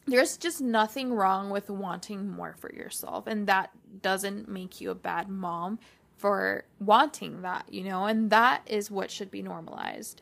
there's 0.08 0.38
just 0.38 0.62
nothing 0.62 1.14
wrong 1.14 1.50
with 1.50 1.70
wanting 1.70 2.30
more 2.30 2.56
for 2.58 2.74
yourself 2.74 3.28
and 3.28 3.46
that 3.48 3.72
doesn't 4.02 4.48
make 4.48 4.80
you 4.80 4.90
a 4.90 4.96
bad 4.96 5.28
mom 5.30 5.78
for 6.16 6.64
wanting 6.80 7.42
that 7.42 7.66
you 7.70 7.84
know 7.84 8.06
and 8.06 8.30
that 8.32 8.62
is 8.66 8.90
what 8.90 9.12
should 9.12 9.30
be 9.30 9.42
normalized. 9.42 10.22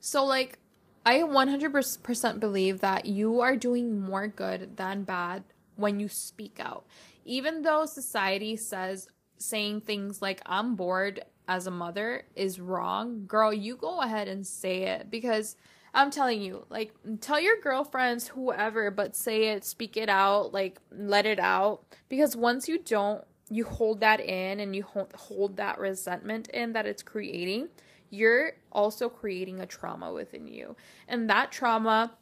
So 0.00 0.24
like 0.24 0.58
i 1.04 1.18
100% 1.18 2.40
believe 2.40 2.80
that 2.80 3.04
you 3.04 3.40
are 3.40 3.56
doing 3.56 4.00
more 4.00 4.28
good 4.28 4.76
than 4.76 5.02
bad 5.02 5.42
when 5.76 6.00
you 6.00 6.08
speak 6.08 6.58
out. 6.60 6.86
Even 7.24 7.62
though 7.62 7.84
society 7.84 8.56
says 8.56 9.08
saying 9.36 9.80
things 9.80 10.22
like 10.22 10.40
i'm 10.46 10.76
bored 10.76 11.20
as 11.46 11.66
a 11.66 11.70
mother 11.70 12.22
is 12.34 12.58
wrong 12.58 13.26
girl 13.26 13.52
you 13.52 13.76
go 13.76 14.00
ahead 14.00 14.28
and 14.28 14.46
say 14.46 14.84
it 14.84 15.10
because 15.10 15.56
I'm 15.94 16.10
telling 16.10 16.42
you, 16.42 16.66
like, 16.70 16.92
tell 17.20 17.38
your 17.38 17.60
girlfriends, 17.60 18.26
whoever, 18.26 18.90
but 18.90 19.14
say 19.14 19.50
it, 19.50 19.64
speak 19.64 19.96
it 19.96 20.08
out, 20.08 20.52
like, 20.52 20.80
let 20.90 21.24
it 21.24 21.38
out. 21.38 21.84
Because 22.08 22.36
once 22.36 22.68
you 22.68 22.80
don't, 22.80 23.22
you 23.48 23.64
hold 23.64 24.00
that 24.00 24.18
in 24.18 24.58
and 24.58 24.74
you 24.74 24.84
hold, 25.14 25.56
that 25.56 25.78
resentment 25.78 26.48
in 26.48 26.72
that 26.72 26.86
it's 26.86 27.02
creating, 27.02 27.68
you're 28.10 28.52
also 28.72 29.08
creating 29.08 29.60
a 29.60 29.66
trauma 29.66 30.12
within 30.12 30.48
you. 30.48 30.74
And 31.06 31.30
that 31.30 31.52
trauma, 31.52 32.12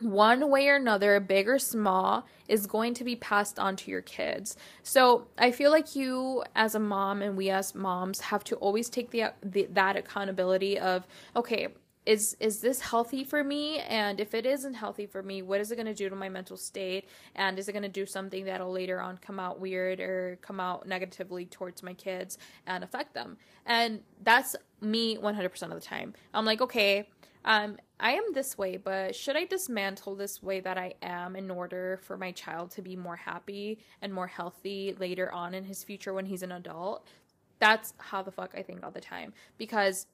one 0.00 0.50
way 0.50 0.68
or 0.68 0.76
another, 0.76 1.20
big 1.20 1.48
or 1.48 1.58
small, 1.58 2.26
is 2.48 2.66
going 2.66 2.94
to 2.94 3.04
be 3.04 3.16
passed 3.16 3.58
on 3.58 3.76
to 3.76 3.90
your 3.90 4.02
kids. 4.02 4.56
So 4.82 5.28
I 5.38 5.50
feel 5.50 5.70
like 5.70 5.94
you, 5.94 6.42
as 6.54 6.74
a 6.74 6.80
mom, 6.80 7.22
and 7.22 7.36
we 7.36 7.50
as 7.50 7.74
moms, 7.74 8.20
have 8.20 8.44
to 8.44 8.56
always 8.56 8.88
take 8.88 9.10
the, 9.10 9.32
the 9.42 9.68
that 9.70 9.96
accountability 9.96 10.78
of, 10.78 11.06
okay, 11.36 11.68
is 12.06 12.36
is 12.38 12.60
this 12.60 12.80
healthy 12.80 13.24
for 13.24 13.42
me? 13.42 13.78
And 13.78 14.20
if 14.20 14.34
it 14.34 14.44
isn't 14.44 14.74
healthy 14.74 15.06
for 15.06 15.22
me 15.22 15.40
what 15.40 15.60
is 15.60 15.70
it 15.70 15.76
going 15.76 15.86
to 15.86 15.94
do 15.94 16.10
to 16.10 16.16
my 16.16 16.28
mental 16.28 16.56
state? 16.56 17.08
And 17.34 17.58
is 17.58 17.68
it 17.68 17.72
going 17.72 17.82
to 17.82 17.88
do 17.88 18.04
something 18.04 18.44
that'll 18.44 18.70
later 18.70 19.00
on 19.00 19.18
come 19.18 19.40
out 19.40 19.58
weird 19.58 20.00
or 20.00 20.38
come 20.42 20.60
out 20.60 20.86
negatively 20.86 21.46
towards 21.46 21.82
my 21.82 21.94
kids 21.94 22.36
and 22.66 22.84
affect 22.84 23.14
them? 23.14 23.38
And 23.64 24.00
that's 24.22 24.54
me 24.82 25.16
100% 25.16 25.62
of 25.62 25.70
the 25.70 25.80
time. 25.80 26.12
I'm 26.34 26.44
like 26.44 26.60
okay 26.60 27.08
um 27.44 27.76
i 28.00 28.12
am 28.12 28.24
this 28.32 28.56
way 28.56 28.76
but 28.76 29.14
should 29.14 29.36
i 29.36 29.44
dismantle 29.44 30.14
this 30.14 30.42
way 30.42 30.60
that 30.60 30.78
i 30.78 30.92
am 31.02 31.36
in 31.36 31.50
order 31.50 31.98
for 32.02 32.16
my 32.16 32.32
child 32.32 32.70
to 32.70 32.82
be 32.82 32.96
more 32.96 33.16
happy 33.16 33.78
and 34.02 34.12
more 34.12 34.26
healthy 34.26 34.94
later 34.98 35.32
on 35.32 35.54
in 35.54 35.64
his 35.64 35.84
future 35.84 36.12
when 36.12 36.26
he's 36.26 36.42
an 36.42 36.52
adult 36.52 37.06
that's 37.58 37.94
how 37.98 38.22
the 38.22 38.30
fuck 38.30 38.54
i 38.56 38.62
think 38.62 38.82
all 38.82 38.90
the 38.90 39.00
time 39.00 39.32
because 39.58 40.06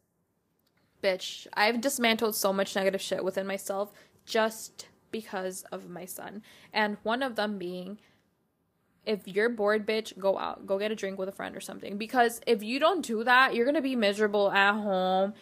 bitch, 1.03 1.47
I've 1.55 1.81
dismantled 1.81 2.35
so 2.35 2.53
much 2.53 2.77
negative 2.77 3.01
shit 3.01 3.25
within 3.25 3.47
myself 3.47 3.93
just 4.27 4.87
because 5.11 5.64
of 5.73 5.88
my 5.88 6.05
son. 6.05 6.43
And 6.73 6.97
one 7.03 7.23
of 7.23 7.37
them 7.37 7.59
being 7.59 7.99
if 9.07 9.27
you're 9.27 9.49
bored, 9.49 9.87
bitch, 9.87 10.16
go 10.19 10.38
out. 10.38 10.66
Go 10.66 10.79
get 10.79 10.93
a 10.93 10.95
drink 10.95 11.19
with 11.19 11.29
a 11.29 11.33
friend 11.33 11.57
or 11.57 11.61
something. 11.61 11.97
Because 11.97 12.40
if 12.47 12.62
you 12.62 12.79
don't 12.79 13.05
do 13.05 13.25
that, 13.25 13.55
you're 13.55 13.64
to 13.73 13.81
be 13.81 13.97
miserable 13.97 14.53
at 14.53 14.75
home, 14.75 15.33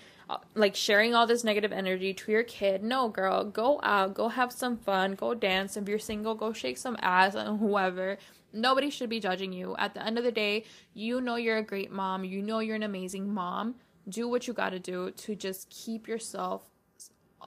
like 0.55 0.75
sharing 0.75 1.15
all 1.15 1.27
this 1.27 1.45
negative 1.45 1.73
energy 1.73 2.13
to 2.13 2.33
your 2.33 2.43
kid. 2.43 2.83
No, 2.83 3.09
girl, 3.09 3.45
go 3.45 3.81
out, 3.83 4.15
go 4.15 4.29
have 4.29 4.53
some 4.53 4.77
fun, 4.77 5.15
go 5.15 5.35
dance. 5.35 5.77
If 5.77 5.89
you're 5.89 5.99
single, 5.99 6.35
go 6.35 6.53
shake 6.53 6.79
some 6.79 6.97
ass 7.01 7.35
and 7.35 7.59
whoever. 7.61 8.19
Nobody 8.53 8.91
should 8.91 9.11
be 9.11 9.21
judging 9.21 9.53
you. 9.53 9.77
At 9.79 9.95
the 9.95 10.05
end 10.05 10.19
of 10.19 10.25
the 10.25 10.33
day, 10.33 10.65
you 10.95 11.21
know 11.21 11.37
you're 11.37 11.59
a 11.59 11.63
great 11.63 11.91
mom. 11.91 12.25
You 12.25 12.43
know 12.43 12.61
you're 12.61 12.77
an 12.77 12.83
amazing 12.83 13.33
mom 13.33 13.75
do 14.09 14.29
what 14.29 14.47
you 14.47 14.55
got 14.55 14.71
to 14.71 14.79
do 14.79 15.11
to 15.11 15.35
just 15.35 15.69
keep 15.71 16.09
yourself 16.09 16.63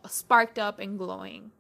sparked 0.08 0.60
up 0.60 0.80
and 0.80 0.98
glowing. 0.98 1.52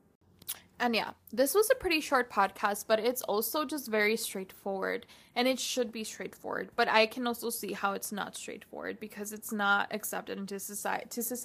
And 0.81 0.95
yeah, 0.95 1.11
this 1.31 1.53
was 1.53 1.69
a 1.69 1.75
pretty 1.75 2.01
short 2.01 2.31
podcast, 2.31 2.85
but 2.87 2.99
it's 2.99 3.21
also 3.21 3.65
just 3.65 3.87
very 3.87 4.17
straightforward. 4.17 5.05
And 5.35 5.47
it 5.47 5.59
should 5.59 5.91
be 5.91 6.03
straightforward. 6.03 6.71
But 6.75 6.89
I 6.89 7.05
can 7.05 7.27
also 7.27 7.51
see 7.51 7.73
how 7.73 7.93
it's 7.93 8.11
not 8.11 8.35
straightforward 8.35 8.99
because 8.99 9.31
it's 9.31 9.51
not 9.51 9.93
accepted 9.93 10.39
into 10.39 10.59
society 10.59 11.07
to 11.11 11.37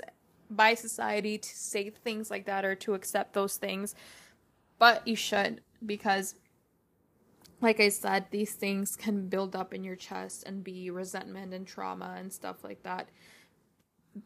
by 0.48 0.74
society 0.74 1.36
to 1.36 1.48
say 1.48 1.90
things 1.90 2.30
like 2.30 2.46
that 2.46 2.64
or 2.64 2.74
to 2.76 2.94
accept 2.94 3.34
those 3.34 3.58
things. 3.58 3.94
But 4.78 5.06
you 5.06 5.16
should 5.16 5.60
because 5.84 6.36
like 7.60 7.80
I 7.80 7.88
said, 7.88 8.26
these 8.30 8.52
things 8.52 8.96
can 8.96 9.28
build 9.28 9.56
up 9.56 9.72
in 9.72 9.82
your 9.82 9.96
chest 9.96 10.44
and 10.46 10.62
be 10.62 10.90
resentment 10.90 11.54
and 11.54 11.66
trauma 11.66 12.16
and 12.18 12.32
stuff 12.32 12.62
like 12.64 12.82
that. 12.84 13.08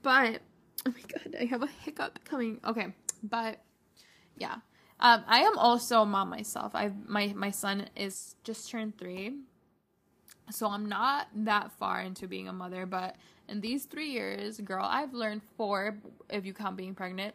But 0.02 0.40
oh 0.86 0.92
my 0.92 1.02
god, 1.12 1.36
I 1.40 1.44
have 1.46 1.62
a 1.62 1.68
hiccup 1.84 2.24
coming. 2.24 2.60
Okay, 2.64 2.94
but 3.22 3.60
yeah, 4.36 4.56
um, 5.00 5.24
I 5.26 5.40
am 5.40 5.58
also 5.58 6.02
a 6.02 6.06
mom 6.06 6.30
myself. 6.30 6.74
I 6.74 6.92
my 7.06 7.32
my 7.34 7.50
son 7.50 7.88
is 7.96 8.36
just 8.44 8.70
turned 8.70 8.98
three, 8.98 9.34
so 10.50 10.68
I'm 10.68 10.86
not 10.88 11.28
that 11.34 11.72
far 11.72 12.00
into 12.02 12.28
being 12.28 12.48
a 12.48 12.52
mother. 12.52 12.86
But 12.86 13.16
in 13.48 13.60
these 13.60 13.84
three 13.86 14.10
years, 14.10 14.60
girl, 14.60 14.86
I've 14.88 15.14
learned 15.14 15.42
four 15.56 15.96
if 16.28 16.44
you 16.44 16.52
count 16.52 16.76
being 16.76 16.94
pregnant. 16.94 17.34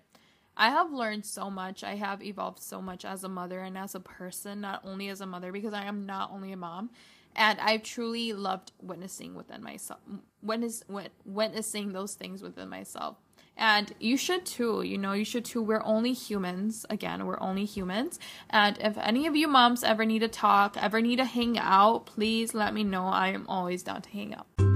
I 0.57 0.69
have 0.69 0.93
learned 0.93 1.25
so 1.25 1.49
much. 1.49 1.83
I 1.83 1.95
have 1.95 2.23
evolved 2.23 2.59
so 2.59 2.81
much 2.81 3.03
as 3.03 3.23
a 3.23 3.29
mother 3.29 3.59
and 3.59 3.77
as 3.77 3.95
a 3.95 3.99
person, 3.99 4.61
not 4.61 4.81
only 4.85 5.09
as 5.09 5.19
a 5.19 5.25
mother 5.25 5.51
because 5.51 5.73
I 5.73 5.85
am 5.85 6.05
not 6.05 6.31
only 6.31 6.51
a 6.51 6.57
mom, 6.57 6.91
and 7.35 7.59
I've 7.59 7.83
truly 7.83 8.31
loved 8.31 8.71
witnessing 8.81 9.35
within 9.35 9.61
myself, 9.63 9.99
witness, 10.41 10.83
witnessing 11.25 11.91
those 11.91 12.13
things 12.13 12.41
within 12.41 12.69
myself. 12.69 13.17
And 13.57 13.93
you 13.99 14.17
should 14.17 14.45
too, 14.45 14.81
you 14.81 14.97
know, 14.97 15.13
you 15.13 15.25
should 15.25 15.45
too. 15.45 15.61
We're 15.61 15.83
only 15.83 16.13
humans. 16.13 16.85
Again, 16.89 17.25
we're 17.25 17.39
only 17.39 17.65
humans. 17.65 18.19
And 18.49 18.77
if 18.79 18.97
any 18.97 19.27
of 19.27 19.35
you 19.35 19.47
moms 19.47 19.83
ever 19.83 20.05
need 20.05 20.19
to 20.19 20.27
talk, 20.27 20.75
ever 20.77 21.01
need 21.01 21.17
to 21.17 21.25
hang 21.25 21.57
out, 21.57 22.05
please 22.05 22.53
let 22.53 22.73
me 22.73 22.83
know. 22.83 23.05
I 23.05 23.29
am 23.29 23.45
always 23.47 23.83
down 23.83 24.01
to 24.01 24.09
hang 24.09 24.35
out. 24.35 24.74